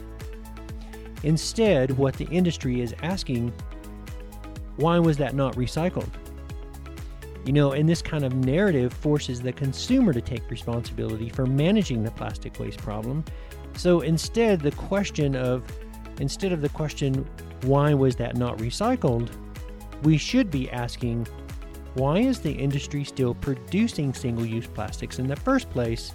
Instead, 1.24 1.92
what 1.98 2.16
the 2.16 2.26
industry 2.26 2.82
is 2.82 2.96
asking, 3.04 3.54
why 4.78 4.98
was 4.98 5.18
that 5.18 5.36
not 5.36 5.56
recycled? 5.56 6.10
You 7.46 7.54
know, 7.54 7.72
and 7.74 7.88
this 7.88 8.02
kind 8.02 8.24
of 8.24 8.34
narrative 8.34 8.94
forces 8.94 9.42
the 9.42 9.52
consumer 9.52 10.14
to 10.14 10.22
take 10.22 10.50
responsibility 10.50 11.30
for 11.30 11.46
managing 11.46 12.04
the 12.04 12.12
plastic 12.12 12.60
waste 12.60 12.80
problem. 12.80 13.26
So 13.76 14.02
instead, 14.02 14.62
the 14.62 14.72
question 14.72 15.36
of, 15.36 15.64
instead 16.20 16.52
of 16.52 16.62
the 16.62 16.70
question, 16.70 17.28
why 17.64 17.94
was 17.94 18.16
that 18.18 18.38
not 18.38 18.58
recycled, 18.58 19.30
we 20.04 20.18
should 20.18 20.50
be 20.50 20.70
asking, 20.70 21.28
why 21.96 22.20
is 22.20 22.40
the 22.40 22.52
industry 22.52 23.04
still 23.04 23.34
producing 23.34 24.14
single 24.14 24.46
use 24.46 24.68
plastics 24.68 25.20
in 25.20 25.28
the 25.28 25.36
first 25.36 25.70
place 25.70 26.14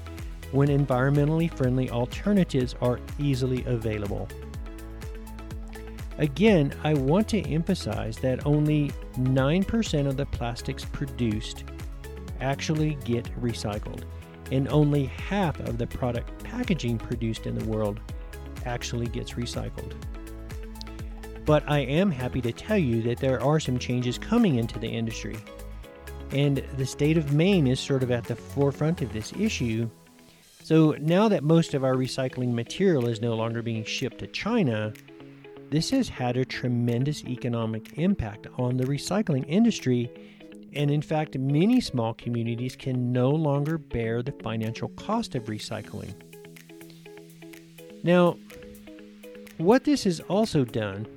when 0.53 0.69
environmentally 0.69 1.53
friendly 1.55 1.91
alternatives 1.91 2.75
are 2.81 3.01
easily 3.19 3.65
available? 3.65 4.29
Again, 6.19 6.73
I 6.85 6.95
want 6.95 7.29
to 7.29 7.43
emphasize 7.43 8.17
that 8.19 8.47
only 8.47 8.93
9% 9.15 10.07
of 10.07 10.17
the 10.17 10.27
plastics 10.27 10.85
produced 10.85 11.65
actually 12.41 12.97
get 13.05 13.25
recycled, 13.41 14.05
and 14.53 14.69
only 14.69 15.07
half 15.07 15.59
of 15.61 15.79
the 15.79 15.87
product 15.87 16.45
packaging 16.45 16.99
produced 16.99 17.47
in 17.47 17.59
the 17.59 17.65
world 17.65 18.01
actually 18.65 19.07
gets 19.07 19.33
recycled. 19.33 19.95
But 21.45 21.69
I 21.69 21.81
am 21.81 22.11
happy 22.11 22.41
to 22.43 22.53
tell 22.53 22.79
you 22.79 23.03
that 23.03 23.19
there 23.19 23.43
are 23.43 23.61
some 23.61 23.79
changes 23.79 24.17
coming 24.17 24.55
into 24.55 24.79
the 24.79 24.89
industry. 24.89 25.37
And 26.31 26.65
the 26.77 26.87
state 26.87 27.19
of 27.19 27.33
Maine 27.33 27.67
is 27.67 27.79
sort 27.79 28.03
of 28.03 28.11
at 28.11 28.25
the 28.25 28.37
forefront 28.37 29.03
of 29.03 29.13
this 29.13 29.33
issue. 29.39 29.91
So 30.63 30.97
now 31.01 31.29
that 31.29 31.43
most 31.43 31.75
of 31.75 31.85
our 31.85 31.95
recycling 31.95 32.55
material 32.55 33.09
is 33.09 33.21
no 33.21 33.35
longer 33.35 33.63
being 33.63 33.85
shipped 33.85 34.19
to 34.21 34.27
China, 34.29 34.95
this 35.75 35.91
has 35.91 36.09
had 36.09 36.37
a 36.37 36.45
tremendous 36.45 37.25
economic 37.25 37.99
impact 37.99 38.47
on 38.59 38.77
the 38.77 38.85
recycling 38.85 39.45
industry, 39.49 40.09
and 40.73 40.89
in 40.89 41.03
fact, 41.03 41.37
many 41.37 41.81
small 41.81 42.15
communities 42.15 42.77
can 42.77 43.13
no 43.13 43.31
longer 43.31 43.77
bear 43.77 44.23
the 44.23 44.31
financial 44.31 44.87
cost 44.91 45.35
of 45.35 45.47
recycling. 45.47 46.15
Now, 48.05 48.37
what 49.57 49.83
this 49.83 50.05
has 50.05 50.21
also 50.21 50.65
done 50.65 51.09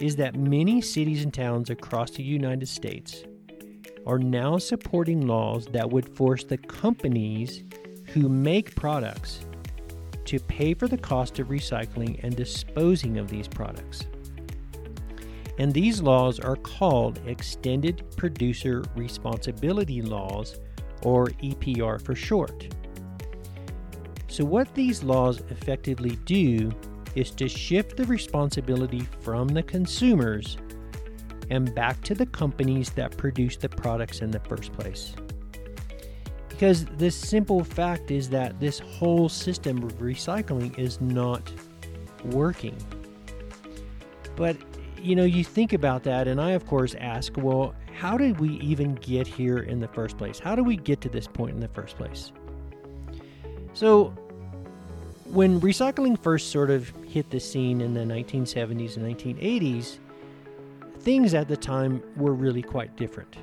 is 0.00 0.14
that 0.14 0.36
many 0.36 0.80
cities 0.80 1.24
and 1.24 1.34
towns 1.34 1.70
across 1.70 2.12
the 2.12 2.22
United 2.22 2.68
States 2.68 3.24
are 4.06 4.20
now 4.20 4.58
supporting 4.58 5.26
laws 5.26 5.66
that 5.72 5.90
would 5.90 6.08
force 6.16 6.44
the 6.44 6.58
companies 6.58 7.64
who 8.06 8.28
make 8.28 8.76
products 8.76 9.44
to 10.26 10.38
pay 10.40 10.74
for 10.74 10.88
the 10.88 10.98
cost 10.98 11.38
of 11.38 11.48
recycling 11.48 12.22
and 12.22 12.36
disposing 12.36 13.18
of 13.18 13.28
these 13.28 13.48
products. 13.48 14.06
And 15.58 15.72
these 15.72 16.02
laws 16.02 16.40
are 16.40 16.56
called 16.56 17.20
Extended 17.26 18.04
Producer 18.16 18.82
Responsibility 18.96 20.02
Laws, 20.02 20.58
or 21.02 21.26
EPR 21.42 22.02
for 22.02 22.14
short. 22.14 22.74
So, 24.26 24.44
what 24.44 24.74
these 24.74 25.04
laws 25.04 25.42
effectively 25.50 26.16
do 26.24 26.72
is 27.14 27.30
to 27.32 27.48
shift 27.48 27.96
the 27.96 28.04
responsibility 28.06 29.06
from 29.20 29.46
the 29.46 29.62
consumers 29.62 30.56
and 31.50 31.72
back 31.74 32.00
to 32.02 32.14
the 32.14 32.26
companies 32.26 32.90
that 32.90 33.16
produce 33.16 33.56
the 33.56 33.68
products 33.68 34.20
in 34.20 34.30
the 34.30 34.40
first 34.40 34.72
place. 34.72 35.14
Because 36.54 36.84
the 36.84 37.10
simple 37.10 37.64
fact 37.64 38.12
is 38.12 38.30
that 38.30 38.60
this 38.60 38.78
whole 38.78 39.28
system 39.28 39.82
of 39.82 39.98
recycling 39.98 40.78
is 40.78 41.00
not 41.00 41.52
working. 42.26 42.76
But, 44.36 44.56
you 45.02 45.16
know, 45.16 45.24
you 45.24 45.42
think 45.42 45.72
about 45.72 46.04
that, 46.04 46.28
and 46.28 46.40
I, 46.40 46.52
of 46.52 46.64
course, 46.64 46.94
ask, 47.00 47.32
well, 47.36 47.74
how 47.92 48.16
did 48.16 48.38
we 48.38 48.50
even 48.60 48.94
get 48.94 49.26
here 49.26 49.58
in 49.58 49.80
the 49.80 49.88
first 49.88 50.16
place? 50.16 50.38
How 50.38 50.54
do 50.54 50.62
we 50.62 50.76
get 50.76 51.00
to 51.00 51.08
this 51.08 51.26
point 51.26 51.54
in 51.54 51.60
the 51.60 51.68
first 51.68 51.96
place? 51.96 52.30
So, 53.72 54.14
when 55.24 55.60
recycling 55.60 56.16
first 56.22 56.52
sort 56.52 56.70
of 56.70 56.88
hit 57.04 57.30
the 57.30 57.40
scene 57.40 57.80
in 57.80 57.94
the 57.94 58.02
1970s 58.02 58.96
and 58.96 59.18
1980s, 59.18 59.98
things 61.00 61.34
at 61.34 61.48
the 61.48 61.56
time 61.56 62.00
were 62.16 62.32
really 62.32 62.62
quite 62.62 62.96
different 62.96 63.36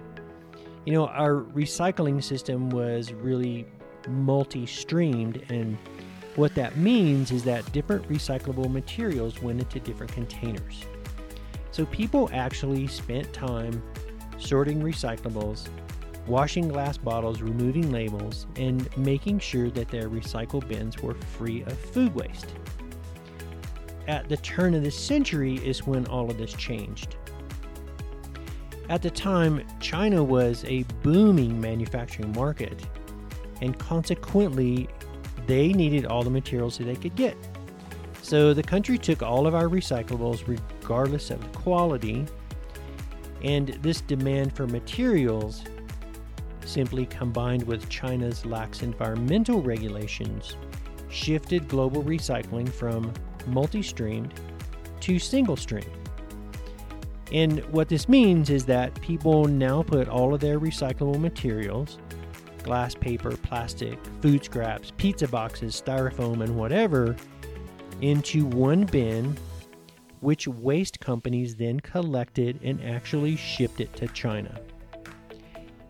you 0.85 0.93
know, 0.93 1.07
our 1.07 1.41
recycling 1.53 2.23
system 2.23 2.69
was 2.69 3.13
really 3.13 3.67
multi 4.07 4.65
streamed 4.65 5.43
and 5.49 5.77
what 6.35 6.55
that 6.55 6.77
means 6.77 7.31
is 7.31 7.43
that 7.43 7.69
different 7.73 8.07
recyclable 8.07 8.71
materials 8.71 9.41
went 9.41 9.59
into 9.59 9.79
different 9.79 10.13
containers. 10.13 10.85
So 11.71 11.85
people 11.85 12.29
actually 12.31 12.87
spent 12.87 13.31
time 13.33 13.83
sorting 14.37 14.81
recyclables, 14.81 15.67
washing 16.27 16.69
glass 16.69 16.97
bottles, 16.97 17.41
removing 17.41 17.91
labels, 17.91 18.47
and 18.55 18.95
making 18.97 19.39
sure 19.39 19.69
that 19.71 19.89
their 19.89 20.09
recycle 20.09 20.65
bins 20.65 21.01
were 21.01 21.13
free 21.13 21.63
of 21.63 21.77
food 21.77 22.15
waste. 22.15 22.53
At 24.07 24.29
the 24.29 24.37
turn 24.37 24.73
of 24.73 24.83
the 24.83 24.91
century 24.91 25.55
is 25.57 25.85
when 25.85 26.05
all 26.07 26.29
of 26.29 26.37
this 26.37 26.53
changed. 26.53 27.17
At 28.91 29.01
the 29.01 29.09
time, 29.09 29.65
China 29.79 30.21
was 30.21 30.65
a 30.65 30.83
booming 31.01 31.61
manufacturing 31.61 32.33
market, 32.33 32.85
and 33.61 33.79
consequently, 33.79 34.89
they 35.47 35.71
needed 35.71 36.05
all 36.05 36.23
the 36.23 36.29
materials 36.29 36.77
that 36.77 36.83
they 36.83 36.97
could 36.97 37.15
get. 37.15 37.37
So 38.21 38.53
the 38.53 38.61
country 38.61 38.97
took 38.97 39.23
all 39.23 39.47
of 39.47 39.55
our 39.55 39.69
recyclables, 39.69 40.45
regardless 40.45 41.31
of 41.31 41.53
quality, 41.53 42.25
and 43.41 43.69
this 43.81 44.01
demand 44.01 44.53
for 44.57 44.67
materials, 44.67 45.63
simply 46.65 47.05
combined 47.05 47.63
with 47.63 47.87
China's 47.87 48.45
lax 48.45 48.83
environmental 48.83 49.61
regulations, 49.61 50.57
shifted 51.09 51.69
global 51.69 52.03
recycling 52.03 52.67
from 52.67 53.13
multi 53.47 53.81
streamed 53.81 54.33
to 54.99 55.17
single 55.17 55.55
stream. 55.55 56.00
And 57.31 57.59
what 57.71 57.87
this 57.87 58.09
means 58.09 58.49
is 58.49 58.65
that 58.65 58.99
people 59.01 59.45
now 59.45 59.83
put 59.83 60.09
all 60.09 60.33
of 60.33 60.41
their 60.41 60.59
recyclable 60.59 61.19
materials 61.19 61.99
glass, 62.63 62.93
paper, 62.93 63.35
plastic, 63.37 63.97
food 64.21 64.43
scraps, 64.43 64.91
pizza 64.97 65.27
boxes, 65.27 65.81
styrofoam, 65.81 66.43
and 66.43 66.55
whatever 66.55 67.15
into 68.01 68.45
one 68.45 68.83
bin, 68.85 69.35
which 70.19 70.47
waste 70.47 70.99
companies 70.99 71.55
then 71.55 71.79
collected 71.79 72.59
and 72.63 72.83
actually 72.83 73.35
shipped 73.35 73.81
it 73.81 73.91
to 73.95 74.07
China. 74.09 74.59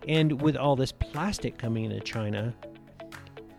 And 0.07 0.41
with 0.41 0.55
all 0.55 0.75
this 0.75 0.91
plastic 0.91 1.57
coming 1.57 1.85
into 1.85 1.99
China, 1.99 2.55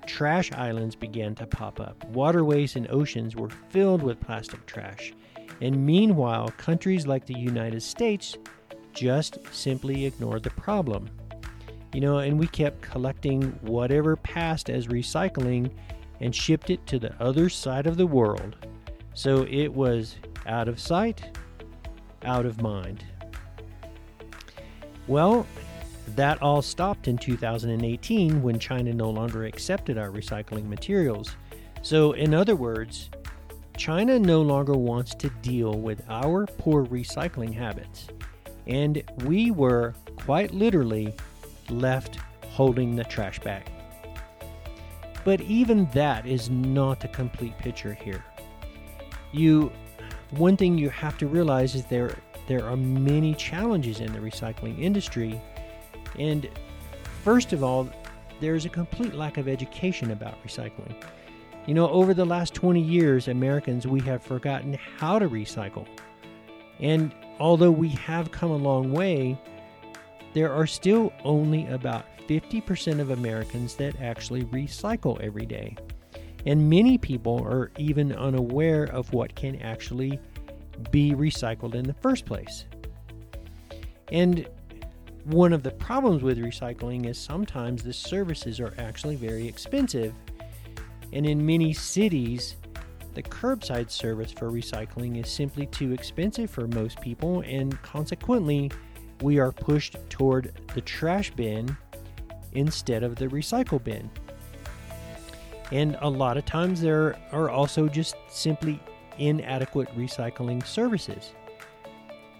trash 0.07 0.51
islands 0.53 0.95
began 0.95 1.35
to 1.37 1.47
pop 1.47 1.81
up. 1.81 2.03
Waterways 2.09 2.77
and 2.77 2.91
oceans 2.91 3.37
were 3.37 3.51
filled 3.51 4.03
with 4.03 4.21
plastic 4.21 4.65
trash. 4.67 5.13
And 5.63 5.87
meanwhile, 5.87 6.49
countries 6.57 7.07
like 7.07 7.25
the 7.25 7.39
United 7.39 7.85
States 7.85 8.37
just 8.93 9.39
simply 9.53 10.07
ignored 10.07 10.43
the 10.43 10.51
problem. 10.51 11.09
You 11.95 12.01
know, 12.01 12.19
and 12.19 12.37
we 12.37 12.49
kept 12.49 12.83
collecting 12.83 13.43
whatever 13.61 14.17
passed 14.17 14.69
as 14.69 14.89
recycling 14.89 15.71
and 16.21 16.35
shipped 16.35 16.71
it 16.71 16.85
to 16.89 16.99
the 16.99 17.15
other 17.23 17.49
side 17.49 17.87
of 17.87 17.97
the 17.97 18.09
world. 18.09 18.57
So 19.15 19.47
it 19.49 19.69
was 19.69 20.17
out 20.47 20.67
of 20.67 20.81
sight, 20.81 21.39
out 22.25 22.45
of 22.45 22.61
mind. 22.61 23.05
Well, 25.07 25.47
that 26.17 26.43
all 26.43 26.63
stopped 26.63 27.07
in 27.07 27.17
2018 27.17 28.43
when 28.43 28.59
China 28.59 28.93
no 28.93 29.11
longer 29.11 29.45
accepted 29.45 29.97
our 29.97 30.11
recycling 30.11 30.67
materials. 30.67 31.37
So, 31.83 32.13
in 32.13 32.35
other 32.35 32.57
words, 32.57 33.11
China 33.77 34.19
no 34.19 34.43
longer 34.43 34.75
wants 34.75 35.15
to 35.17 35.31
deal 35.43 35.73
with 35.73 36.03
our 36.09 36.47
poor 36.47 36.87
recycling 36.87 37.53
habits. 37.55 38.09
And 38.67 39.03
we 39.25 39.51
were 39.51 39.95
quite 40.17 40.53
literally 40.53 41.15
left 41.69 42.19
holding 42.49 42.95
the 42.97 43.05
trash 43.05 43.39
bag. 43.41 43.71
But 45.25 45.41
even 45.43 45.87
that 45.95 46.27
is 46.27 46.51
not 46.51 47.01
the 47.01 47.09
complete 47.09 47.57
picture 47.59 47.95
here. 47.95 48.25
You 49.33 49.73
one 50.31 50.57
thing 50.57 50.79
you 50.79 50.89
have 50.91 51.19
to 51.19 51.27
realize 51.27 51.75
is 51.75 51.85
there 51.87 52.17
there 52.49 52.65
are 52.65 52.77
many 52.77 53.35
challenges 53.35 54.01
in 54.01 54.13
the 54.13 54.19
recycling 54.19 54.81
industry 54.81 55.41
and 56.19 56.49
first 57.23 57.53
of 57.53 57.63
all 57.63 57.89
there's 58.41 58.65
a 58.65 58.69
complete 58.69 59.15
lack 59.15 59.37
of 59.37 59.47
education 59.47 60.11
about 60.11 60.43
recycling. 60.45 60.95
You 61.67 61.75
know, 61.75 61.89
over 61.91 62.13
the 62.13 62.25
last 62.25 62.55
20 62.55 62.81
years, 62.81 63.29
Americans, 63.29 63.87
we 63.87 64.01
have 64.01 64.23
forgotten 64.23 64.77
how 64.99 65.19
to 65.19 65.29
recycle. 65.29 65.87
And 66.81 67.15
although 67.39 67.71
we 67.71 67.89
have 67.91 68.33
come 68.33 68.51
a 68.51 68.57
long 68.57 68.93
way, 68.93 69.41
there 70.35 70.53
are 70.53 70.67
still 70.67 71.13
only 71.25 71.67
about 71.69 72.07
50% 72.27 72.99
of 72.99 73.11
Americans 73.11 73.77
that 73.77 74.01
actually 74.01 74.45
recycle 74.47 75.21
every 75.21 75.47
day. 75.47 75.77
And 76.47 76.69
many 76.69 76.99
people 76.99 77.45
are 77.45 77.71
even 77.79 78.13
unaware 78.13 78.85
of 78.85 79.13
what 79.13 79.35
can 79.37 79.63
actually 79.63 80.19
be 80.91 81.13
recycled 81.13 81.75
in 81.75 81.85
the 81.85 81.95
first 81.95 82.27
place. 82.27 82.65
And 84.11 84.49
one 85.25 85.53
of 85.53 85.63
the 85.63 85.71
problems 85.71 86.23
with 86.23 86.39
recycling 86.39 87.07
is 87.07 87.17
sometimes 87.17 87.85
the 87.85 87.93
services 87.93 88.59
are 88.59 88.75
actually 88.79 89.15
very 89.15 89.47
expensive. 89.47 90.13
And 91.13 91.27
in 91.27 91.45
many 91.45 91.73
cities, 91.73 92.57
the 93.15 93.23
curbside 93.23 93.91
service 93.91 94.33
for 94.33 94.51
recycling 94.51 95.23
is 95.23 95.31
simply 95.31 95.67
too 95.67 95.93
expensive 95.93 96.51
for 96.51 96.67
most 96.69 97.01
people, 97.01 97.43
and 97.43 97.81
consequently, 97.83 98.71
we 99.21 99.39
are 99.39 99.53
pushed 99.53 99.97
toward 100.09 100.53
the 100.75 100.81
trash 100.81 101.31
bin 101.31 101.77
instead 102.53 103.03
of 103.03 103.17
the 103.17 103.29
recycle 103.29 103.83
bin. 103.83 104.11
And 105.71 105.97
a 106.01 106.09
lot 106.09 106.37
of 106.37 106.45
times 106.45 106.81
there 106.81 107.19
are 107.33 107.49
also 107.49 107.89
just 107.89 108.15
simply 108.29 108.81
inadequate 109.19 109.89
recycling 109.97 110.67
services. 110.67 111.33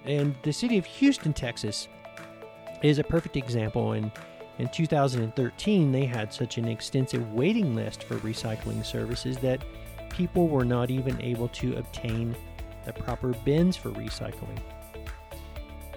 And 0.05 0.35
the 0.43 0.53
city 0.53 0.79
of 0.79 0.85
Houston, 0.87 1.33
Texas 1.33 1.89
is 2.83 2.99
a 2.99 3.05
perfect 3.05 3.37
example. 3.37 3.93
And 3.93 4.11
in 4.63 4.69
2013, 4.69 5.91
they 5.91 6.05
had 6.05 6.33
such 6.33 6.57
an 6.57 6.69
extensive 6.69 7.33
waiting 7.33 7.75
list 7.75 8.05
for 8.05 8.15
recycling 8.19 8.87
services 8.87 9.37
that 9.39 9.65
people 10.09 10.47
were 10.47 10.65
not 10.65 10.89
even 10.89 11.21
able 11.21 11.49
to 11.49 11.77
obtain 11.79 12.37
the 12.87 12.93
proper 12.93 13.33
bins 13.45 13.77
for 13.77 13.91
recycling. 13.91 14.61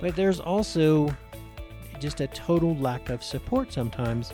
But 0.01 0.15
there's 0.15 0.39
also 0.39 1.15
just 1.99 2.21
a 2.21 2.27
total 2.27 2.75
lack 2.77 3.09
of 3.09 3.23
support 3.23 3.71
sometimes 3.71 4.33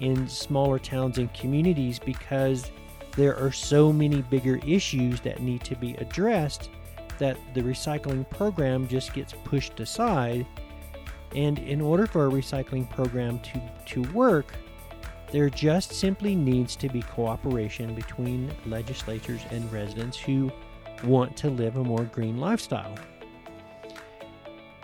in 0.00 0.26
smaller 0.26 0.78
towns 0.78 1.18
and 1.18 1.32
communities 1.34 1.98
because 1.98 2.70
there 3.14 3.36
are 3.36 3.52
so 3.52 3.92
many 3.92 4.22
bigger 4.22 4.58
issues 4.66 5.20
that 5.20 5.42
need 5.42 5.62
to 5.64 5.76
be 5.76 5.92
addressed 5.96 6.70
that 7.18 7.36
the 7.52 7.60
recycling 7.60 8.28
program 8.30 8.88
just 8.88 9.12
gets 9.12 9.34
pushed 9.44 9.80
aside. 9.80 10.46
And 11.34 11.58
in 11.58 11.80
order 11.80 12.06
for 12.06 12.26
a 12.26 12.30
recycling 12.30 12.88
program 12.90 13.40
to, 13.40 13.60
to 13.86 14.02
work, 14.12 14.52
there 15.32 15.50
just 15.50 15.92
simply 15.92 16.34
needs 16.36 16.76
to 16.76 16.88
be 16.88 17.02
cooperation 17.02 17.94
between 17.94 18.50
legislatures 18.64 19.40
and 19.50 19.70
residents 19.72 20.16
who 20.16 20.50
want 21.04 21.36
to 21.38 21.50
live 21.50 21.76
a 21.76 21.84
more 21.84 22.04
green 22.04 22.38
lifestyle. 22.38 22.94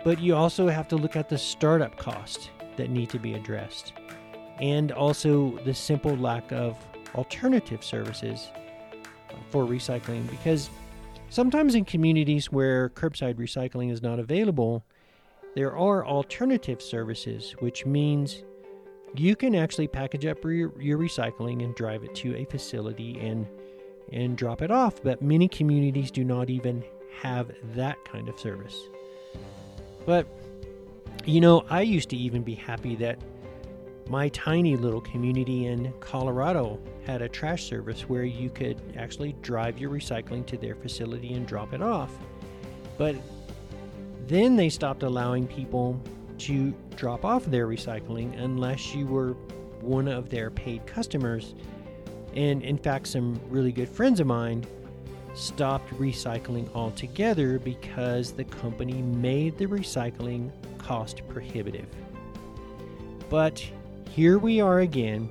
But 0.03 0.19
you 0.19 0.35
also 0.35 0.67
have 0.67 0.87
to 0.89 0.97
look 0.97 1.15
at 1.15 1.29
the 1.29 1.37
startup 1.37 1.97
costs 1.97 2.49
that 2.75 2.89
need 2.89 3.09
to 3.11 3.19
be 3.19 3.35
addressed, 3.35 3.93
and 4.59 4.91
also 4.91 5.57
the 5.63 5.73
simple 5.73 6.15
lack 6.17 6.51
of 6.51 6.77
alternative 7.15 7.83
services 7.83 8.49
for 9.49 9.65
recycling. 9.65 10.29
Because 10.29 10.69
sometimes 11.29 11.73
in 11.73 11.85
communities 11.85 12.51
where 12.51 12.89
curbside 12.89 13.35
recycling 13.35 13.91
is 13.91 14.01
not 14.01 14.19
available, 14.19 14.85
there 15.55 15.75
are 15.77 16.05
alternative 16.05 16.81
services, 16.81 17.55
which 17.59 17.85
means 17.85 18.43
you 19.15 19.35
can 19.35 19.53
actually 19.53 19.87
package 19.87 20.25
up 20.25 20.43
your, 20.43 20.69
recycling 20.71 21.63
and 21.63 21.75
drive 21.75 22.03
it 22.03 22.15
to 22.15 22.35
a 22.35 22.45
facility 22.45 23.19
and 23.19 23.47
and 24.11 24.37
drop 24.37 24.61
it 24.61 24.69
off. 24.69 25.01
But 25.01 25.21
many 25.21 25.47
communities 25.47 26.11
do 26.11 26.23
not 26.23 26.49
even 26.49 26.83
have 27.21 27.51
that 27.75 28.03
kind 28.05 28.27
of 28.27 28.39
service. 28.39 28.89
But, 30.05 30.27
you 31.25 31.39
know, 31.39 31.63
I 31.69 31.81
used 31.81 32.09
to 32.09 32.17
even 32.17 32.43
be 32.43 32.53
happy 32.53 32.95
that 32.97 33.19
my 34.09 34.29
tiny 34.29 34.75
little 34.75 34.99
community 35.01 35.67
in 35.67 35.93
Colorado 35.99 36.79
had 37.05 37.21
a 37.21 37.29
trash 37.29 37.63
service 37.63 38.01
where 38.09 38.25
you 38.25 38.49
could 38.49 38.81
actually 38.97 39.33
drive 39.41 39.79
your 39.79 39.89
recycling 39.89 40.45
to 40.47 40.57
their 40.57 40.75
facility 40.75 41.33
and 41.33 41.47
drop 41.47 41.73
it 41.73 41.81
off. 41.81 42.11
But 42.97 43.15
then 44.27 44.55
they 44.55 44.69
stopped 44.69 45.03
allowing 45.03 45.47
people 45.47 45.99
to 46.39 46.73
drop 46.95 47.25
off 47.25 47.45
their 47.45 47.67
recycling 47.67 48.37
unless 48.39 48.93
you 48.95 49.05
were 49.05 49.33
one 49.81 50.07
of 50.07 50.29
their 50.29 50.49
paid 50.49 50.85
customers. 50.85 51.55
And 52.35 52.63
in 52.63 52.77
fact, 52.77 53.07
some 53.07 53.39
really 53.49 53.71
good 53.71 53.89
friends 53.89 54.19
of 54.19 54.27
mine 54.27 54.65
stopped 55.35 55.89
recycling 55.99 56.73
altogether 56.75 57.59
because 57.59 58.31
the 58.31 58.43
company 58.43 59.01
made 59.01 59.57
the 59.57 59.65
recycling 59.65 60.51
cost 60.77 61.21
prohibitive. 61.27 61.87
But 63.29 63.63
here 64.09 64.37
we 64.37 64.61
are 64.61 64.81
again. 64.81 65.29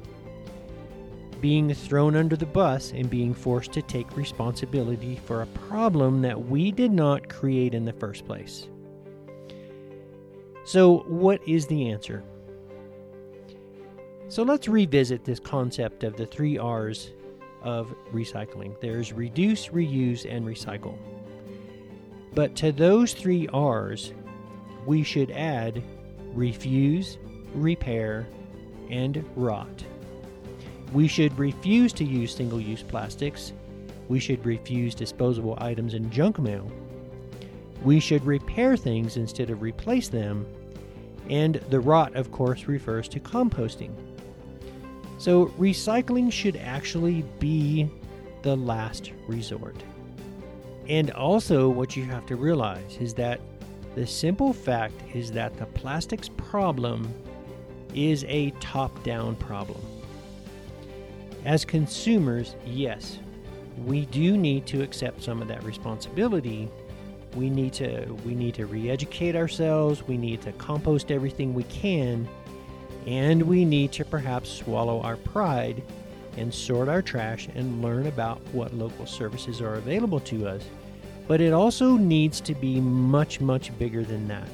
being 1.42 1.74
thrown 1.74 2.14
under 2.14 2.36
the 2.36 2.46
bus 2.46 2.92
and 2.92 3.10
being 3.10 3.34
forced 3.34 3.72
to 3.72 3.82
take 3.82 4.16
responsibility 4.16 5.20
for 5.26 5.42
a 5.42 5.46
problem 5.46 6.22
that 6.22 6.40
we 6.40 6.70
did 6.70 6.92
not 6.92 7.28
create 7.28 7.74
in 7.74 7.84
the 7.84 7.92
first 7.92 8.24
place. 8.24 8.68
So, 10.64 11.00
what 11.08 11.46
is 11.46 11.66
the 11.66 11.90
answer? 11.90 12.22
So, 14.28 14.42
let's 14.42 14.68
revisit 14.68 15.24
this 15.24 15.40
concept 15.40 16.04
of 16.04 16.16
the 16.16 16.26
three 16.26 16.56
R's 16.56 17.10
of 17.62 17.94
recycling 18.12 18.78
there's 18.80 19.12
reduce, 19.12 19.68
reuse, 19.68 20.26
and 20.28 20.46
recycle. 20.46 20.96
But 22.34 22.56
to 22.56 22.72
those 22.72 23.12
three 23.12 23.48
R's, 23.48 24.12
we 24.86 25.02
should 25.02 25.30
add 25.32 25.82
refuse, 26.34 27.18
repair, 27.54 28.26
and 28.90 29.24
rot. 29.36 29.84
We 30.92 31.08
should 31.08 31.38
refuse 31.38 31.92
to 31.94 32.04
use 32.04 32.34
single 32.34 32.60
use 32.60 32.82
plastics. 32.82 33.52
We 34.08 34.18
should 34.18 34.44
refuse 34.44 34.94
disposable 34.94 35.56
items 35.60 35.94
and 35.94 36.10
junk 36.10 36.38
mail. 36.38 36.70
We 37.84 38.00
should 38.00 38.24
repair 38.24 38.76
things 38.76 39.16
instead 39.16 39.50
of 39.50 39.62
replace 39.62 40.08
them. 40.08 40.46
And 41.28 41.56
the 41.70 41.80
rot, 41.80 42.14
of 42.14 42.30
course, 42.32 42.64
refers 42.64 43.08
to 43.08 43.20
composting. 43.20 43.92
So, 45.18 45.46
recycling 45.58 46.32
should 46.32 46.56
actually 46.56 47.22
be 47.38 47.88
the 48.42 48.56
last 48.56 49.12
resort. 49.28 49.76
And 50.88 51.10
also, 51.12 51.68
what 51.68 51.96
you 51.96 52.04
have 52.04 52.26
to 52.26 52.36
realize 52.36 52.96
is 53.00 53.14
that 53.14 53.40
the 53.94 54.06
simple 54.06 54.52
fact 54.52 54.94
is 55.14 55.30
that 55.32 55.56
the 55.58 55.66
plastics 55.66 56.28
problem 56.28 57.12
is 57.94 58.24
a 58.26 58.50
top 58.58 59.02
down 59.04 59.36
problem. 59.36 59.80
As 61.44 61.64
consumers, 61.64 62.56
yes, 62.64 63.18
we 63.84 64.06
do 64.06 64.36
need 64.36 64.66
to 64.66 64.82
accept 64.82 65.22
some 65.22 65.42
of 65.42 65.48
that 65.48 65.62
responsibility. 65.64 66.68
We 67.34 67.48
need 67.50 67.72
to 67.74 68.06
we 68.24 68.34
need 68.34 68.54
to 68.54 68.66
re-educate 68.66 69.36
ourselves, 69.36 70.06
we 70.06 70.16
need 70.16 70.42
to 70.42 70.52
compost 70.52 71.10
everything 71.10 71.54
we 71.54 71.64
can, 71.64 72.28
and 73.06 73.42
we 73.42 73.64
need 73.64 73.92
to 73.92 74.04
perhaps 74.04 74.50
swallow 74.50 75.00
our 75.00 75.16
pride 75.16 75.82
and 76.36 76.52
sort 76.52 76.88
our 76.88 77.02
trash 77.02 77.48
and 77.54 77.82
learn 77.82 78.06
about 78.06 78.40
what 78.52 78.74
local 78.74 79.06
services 79.06 79.60
are 79.60 79.74
available 79.74 80.20
to 80.20 80.46
us. 80.46 80.62
But 81.26 81.40
it 81.40 81.52
also 81.52 81.96
needs 81.96 82.40
to 82.42 82.54
be 82.54 82.80
much, 82.80 83.40
much 83.40 83.76
bigger 83.78 84.02
than 84.02 84.28
that. 84.28 84.48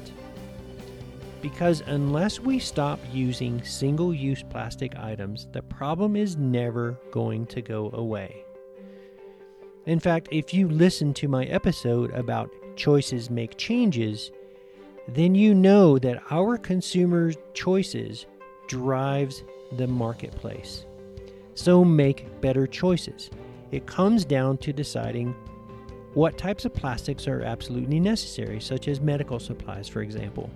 Because 1.41 1.81
unless 1.85 2.39
we 2.39 2.59
stop 2.59 2.99
using 3.13 3.63
single 3.63 4.13
use 4.13 4.43
plastic 4.43 4.97
items, 4.97 5.47
the 5.51 5.61
problem 5.61 6.15
is 6.15 6.35
never 6.35 6.99
going 7.11 7.45
to 7.47 7.61
go 7.61 7.89
away. 7.93 8.43
In 9.85 9.99
fact, 9.99 10.27
if 10.31 10.53
you 10.53 10.67
listen 10.67 11.13
to 11.15 11.27
my 11.27 11.45
episode 11.45 12.11
about 12.11 12.53
choices 12.79 13.29
make 13.29 13.57
changes, 13.57 14.31
then 15.07 15.35
you 15.35 15.53
know 15.53 15.99
that 15.99 16.23
our 16.31 16.57
consumer 16.57 17.31
choices 17.53 18.25
drives 18.67 19.43
the 19.73 19.85
marketplace. 19.87 20.85
So 21.53 21.85
make 21.85 22.41
better 22.41 22.65
choices. 22.65 23.29
It 23.71 23.85
comes 23.85 24.25
down 24.25 24.57
to 24.59 24.73
deciding 24.73 25.35
what 26.15 26.39
types 26.39 26.65
of 26.65 26.73
plastics 26.73 27.27
are 27.27 27.43
absolutely 27.43 27.99
necessary, 27.99 28.59
such 28.59 28.87
as 28.87 28.99
medical 28.99 29.39
supplies, 29.39 29.87
for 29.87 30.01
example 30.01 30.49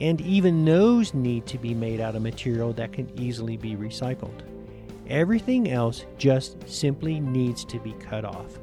and 0.00 0.20
even 0.20 0.64
those 0.64 1.12
need 1.14 1.46
to 1.46 1.58
be 1.58 1.74
made 1.74 2.00
out 2.00 2.14
of 2.14 2.22
material 2.22 2.72
that 2.72 2.92
can 2.92 3.10
easily 3.18 3.56
be 3.56 3.74
recycled. 3.74 4.42
Everything 5.08 5.70
else 5.70 6.04
just 6.18 6.68
simply 6.68 7.18
needs 7.18 7.64
to 7.64 7.78
be 7.80 7.92
cut 7.94 8.24
off, 8.24 8.58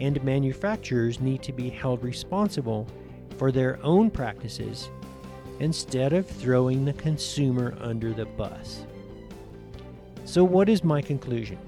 and 0.00 0.22
manufacturers 0.24 1.20
need 1.20 1.42
to 1.42 1.52
be 1.52 1.68
held 1.68 2.02
responsible 2.02 2.86
for 3.36 3.52
their 3.52 3.78
own 3.82 4.10
practices 4.10 4.90
instead 5.60 6.12
of 6.12 6.26
throwing 6.26 6.84
the 6.84 6.92
consumer 6.94 7.76
under 7.80 8.12
the 8.12 8.26
bus. 8.26 8.84
So, 10.24 10.44
what 10.44 10.68
is 10.68 10.84
my 10.84 11.00
conclusion? 11.00 11.58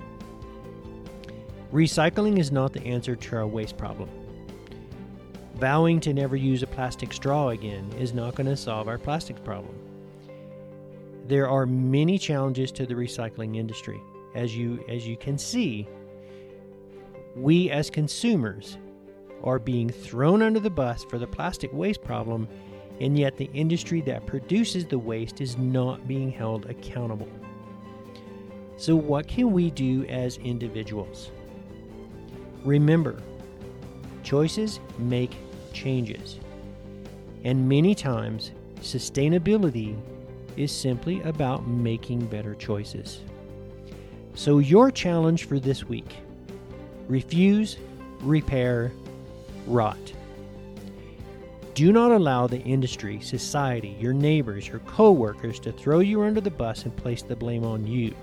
Recycling 1.72 2.38
is 2.38 2.50
not 2.50 2.72
the 2.72 2.84
answer 2.84 3.14
to 3.14 3.36
our 3.36 3.46
waste 3.46 3.76
problem. 3.76 4.08
Vowing 5.54 6.00
to 6.00 6.12
never 6.12 6.36
use 6.36 6.62
a 6.62 6.66
plastic 6.66 7.12
straw 7.12 7.50
again 7.50 7.88
is 7.98 8.12
not 8.12 8.34
going 8.34 8.46
to 8.46 8.56
solve 8.56 8.88
our 8.88 8.98
plastics 8.98 9.40
problem. 9.40 9.74
There 11.26 11.48
are 11.48 11.66
many 11.66 12.18
challenges 12.18 12.72
to 12.72 12.86
the 12.86 12.94
recycling 12.94 13.56
industry. 13.56 14.00
As 14.34 14.56
you 14.56 14.84
as 14.88 15.06
you 15.06 15.16
can 15.16 15.38
see, 15.38 15.86
we 17.36 17.70
as 17.70 17.90
consumers 17.90 18.78
are 19.42 19.58
being 19.58 19.88
thrown 19.88 20.42
under 20.42 20.60
the 20.60 20.70
bus 20.70 21.04
for 21.04 21.18
the 21.18 21.26
plastic 21.26 21.72
waste 21.72 22.02
problem, 22.02 22.48
and 23.00 23.18
yet 23.18 23.36
the 23.36 23.50
industry 23.54 24.00
that 24.02 24.26
produces 24.26 24.84
the 24.84 24.98
waste 24.98 25.40
is 25.40 25.56
not 25.56 26.06
being 26.06 26.30
held 26.30 26.66
accountable. 26.66 27.28
So, 28.76 28.96
what 28.96 29.28
can 29.28 29.52
we 29.52 29.70
do 29.70 30.04
as 30.06 30.38
individuals? 30.38 31.30
Remember, 32.64 33.22
choices 34.22 34.80
make 34.98 35.34
changes. 35.72 36.38
And 37.44 37.68
many 37.68 37.94
times, 37.94 38.52
sustainability 38.80 39.98
is 40.56 40.72
simply 40.72 41.22
about 41.22 41.66
making 41.66 42.26
better 42.26 42.54
choices. 42.54 43.20
So, 44.34 44.58
your 44.58 44.90
challenge 44.90 45.44
for 45.44 45.58
this 45.58 45.84
week 45.84 46.16
refuse, 47.10 47.76
repair, 48.20 48.92
rot. 49.66 49.98
Do 51.74 51.92
not 51.92 52.12
allow 52.12 52.46
the 52.46 52.60
industry, 52.60 53.20
society, 53.20 53.96
your 53.98 54.12
neighbors, 54.12 54.68
your 54.68 54.78
coworkers 54.80 55.58
to 55.60 55.72
throw 55.72 55.98
you 55.98 56.22
under 56.22 56.40
the 56.40 56.50
bus 56.50 56.84
and 56.84 56.96
place 56.96 57.22
the 57.22 57.34
blame 57.34 57.64
on 57.64 57.84
you. 57.86 58.14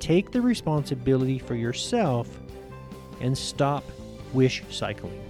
Take 0.00 0.32
the 0.32 0.40
responsibility 0.40 1.38
for 1.38 1.54
yourself 1.54 2.28
and 3.20 3.36
stop 3.36 3.84
wish 4.32 4.62
cycling 4.70 5.26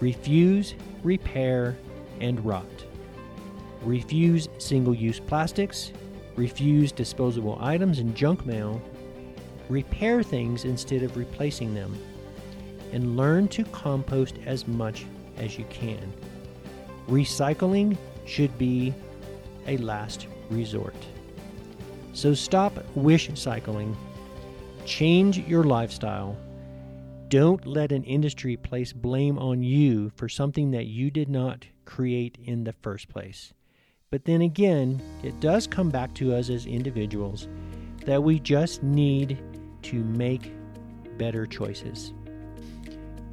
refuse, 0.00 0.74
repair, 1.04 1.76
and 2.20 2.42
rot. 2.42 2.64
Refuse 3.82 4.48
single 4.56 4.94
use 4.94 5.20
plastics, 5.20 5.92
refuse 6.36 6.90
disposable 6.90 7.58
items 7.60 7.98
and 7.98 8.16
junk 8.16 8.46
mail, 8.46 8.80
repair 9.70 10.22
things 10.22 10.64
instead 10.64 11.02
of 11.02 11.16
replacing 11.16 11.74
them, 11.74 11.96
and 12.92 13.16
learn 13.16 13.48
to 13.48 13.64
compost 13.64 14.34
as 14.44 14.66
much 14.66 15.06
as 15.38 15.56
you 15.56 15.64
can. 15.70 16.12
Recycling 17.08 17.96
should 18.26 18.56
be 18.58 18.92
a 19.66 19.76
last 19.78 20.26
resort. 20.50 20.96
So 22.12 22.34
stop 22.34 22.84
wish 22.94 23.30
cycling, 23.34 23.96
change 24.84 25.38
your 25.38 25.64
lifestyle 25.64 26.36
don't 27.30 27.64
let 27.64 27.92
an 27.92 28.02
industry 28.02 28.56
place 28.56 28.92
blame 28.92 29.38
on 29.38 29.62
you 29.62 30.10
for 30.16 30.28
something 30.28 30.72
that 30.72 30.86
you 30.86 31.12
did 31.12 31.28
not 31.28 31.64
create 31.84 32.36
in 32.42 32.64
the 32.64 32.72
first 32.72 33.08
place. 33.08 33.54
But 34.10 34.24
then 34.24 34.42
again, 34.42 35.00
it 35.22 35.38
does 35.38 35.68
come 35.68 35.90
back 35.90 36.12
to 36.14 36.34
us 36.34 36.50
as 36.50 36.66
individuals 36.66 37.46
that 38.04 38.20
we 38.20 38.40
just 38.40 38.82
need 38.82 39.38
to 39.82 40.02
make 40.04 40.52
better 41.18 41.46
choices. 41.46 42.12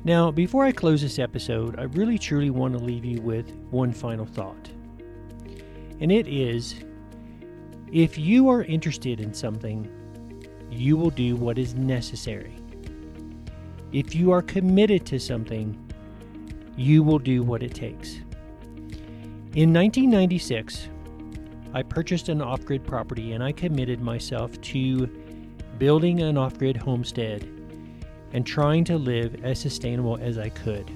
Now, 0.03 0.31
before 0.31 0.63
I 0.65 0.71
close 0.71 1.01
this 1.01 1.19
episode, 1.19 1.79
I 1.79 1.83
really 1.83 2.17
truly 2.17 2.49
want 2.49 2.77
to 2.77 2.83
leave 2.83 3.03
you 3.03 3.21
with 3.21 3.51
one 3.71 3.91
final 3.91 4.25
thought. 4.25 4.69
And 5.99 6.11
it 6.11 6.27
is 6.27 6.75
if 7.91 8.17
you 8.17 8.49
are 8.49 8.63
interested 8.63 9.19
in 9.19 9.33
something, 9.33 9.89
you 10.69 10.97
will 10.97 11.09
do 11.09 11.35
what 11.35 11.57
is 11.57 11.73
necessary 11.73 12.57
if 13.91 14.13
you 14.13 14.31
are 14.31 14.41
committed 14.41 15.05
to 15.05 15.19
something, 15.19 15.77
you 16.75 17.03
will 17.03 17.19
do 17.19 17.41
what 17.41 17.63
it 17.63 17.73
takes. 17.73 18.15
In 19.55 19.73
1996, 19.73 20.89
I 21.73 21.83
purchased 21.83 22.29
an 22.29 22.41
off 22.41 22.65
grid 22.65 22.85
property 22.85 23.33
and 23.33 23.43
I 23.43 23.51
committed 23.51 24.01
myself 24.01 24.59
to 24.61 25.09
building 25.77 26.21
an 26.21 26.37
off 26.37 26.57
grid 26.57 26.77
homestead 26.77 27.43
and 28.33 28.45
trying 28.45 28.83
to 28.85 28.97
live 28.97 29.43
as 29.43 29.59
sustainable 29.59 30.17
as 30.21 30.37
I 30.37 30.49
could. 30.49 30.89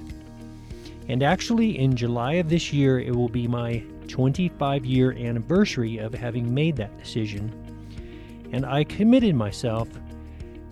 And 1.08 1.22
actually, 1.22 1.78
in 1.78 1.96
July 1.96 2.34
of 2.34 2.48
this 2.48 2.72
year, 2.72 3.00
it 3.00 3.14
will 3.14 3.28
be 3.28 3.48
my 3.48 3.82
25 4.08 4.84
year 4.84 5.12
anniversary 5.12 5.98
of 5.98 6.14
having 6.14 6.52
made 6.52 6.76
that 6.76 6.96
decision. 6.98 7.50
And 8.52 8.66
I 8.66 8.84
committed 8.84 9.34
myself 9.34 9.88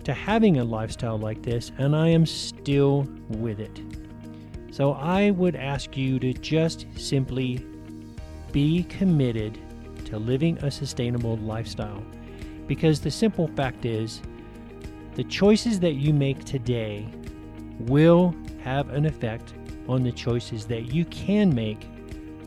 to 0.03 0.13
having 0.13 0.57
a 0.57 0.63
lifestyle 0.63 1.17
like 1.17 1.41
this, 1.41 1.71
and 1.77 1.95
I 1.95 2.07
am 2.09 2.25
still 2.25 3.07
with 3.29 3.59
it. 3.59 3.81
So 4.71 4.93
I 4.93 5.31
would 5.31 5.55
ask 5.55 5.97
you 5.97 6.19
to 6.19 6.33
just 6.33 6.85
simply 6.95 7.65
be 8.51 8.83
committed 8.83 9.57
to 10.05 10.17
living 10.17 10.57
a 10.59 10.71
sustainable 10.71 11.37
lifestyle 11.37 12.03
Because 12.71 13.01
the 13.01 13.11
simple 13.11 13.49
fact 13.49 13.83
is, 13.83 14.21
the 15.15 15.25
choices 15.25 15.77
that 15.81 15.95
you 15.95 16.13
make 16.13 16.45
today 16.45 17.05
will 17.79 18.33
have 18.63 18.91
an 18.91 19.05
effect 19.05 19.53
on 19.89 20.03
the 20.03 20.11
choices 20.13 20.65
that 20.67 20.83
you 20.83 21.03
can 21.03 21.53
make 21.53 21.85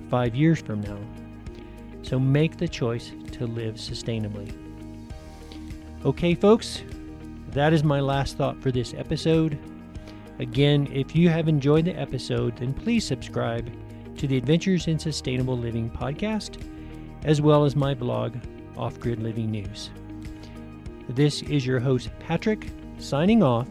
five 0.09 0.35
years 0.35 0.63
from 0.63 0.81
now. 0.81 0.97
So 2.01 2.19
make 2.19 2.57
the 2.57 2.67
choice 2.67 3.13
to 3.33 3.47
live 3.47 3.75
sustainably. 3.75 4.51
Okay, 6.07 6.35
folks, 6.35 6.81
that 7.51 7.75
is 7.75 7.85
my 7.85 8.01
last 8.01 8.39
thought 8.39 8.63
for 8.63 8.71
this 8.71 8.95
episode. 8.95 9.59
Again, 10.39 10.89
if 10.91 11.15
you 11.15 11.29
have 11.29 11.49
enjoyed 11.49 11.85
the 11.85 12.01
episode, 12.01 12.57
then 12.57 12.73
please 12.73 13.07
subscribe 13.07 13.71
to 14.17 14.27
the 14.27 14.39
Adventures 14.39 14.89
in 14.89 14.99
Sustainable 14.99 15.59
Living 15.59 15.91
podcast, 15.91 16.67
as 17.25 17.43
well 17.43 17.67
as 17.67 17.77
my 17.77 17.93
blog, 17.93 18.37
Off 18.79 18.99
Grid 18.99 19.23
Living 19.23 19.51
News. 19.51 19.91
This 21.09 21.43
is 21.43 21.67
your 21.67 21.81
host, 21.81 22.09
Patrick, 22.19 22.71
signing 22.99 23.43
off. 23.43 23.69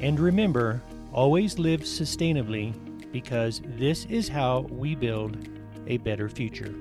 And 0.00 0.20
remember, 0.20 0.80
always 1.12 1.58
live 1.58 1.80
sustainably 1.80 2.72
because 3.12 3.60
this 3.64 4.04
is 4.06 4.28
how 4.28 4.60
we 4.70 4.94
build 4.94 5.36
a 5.86 5.98
better 5.98 6.28
future. 6.28 6.74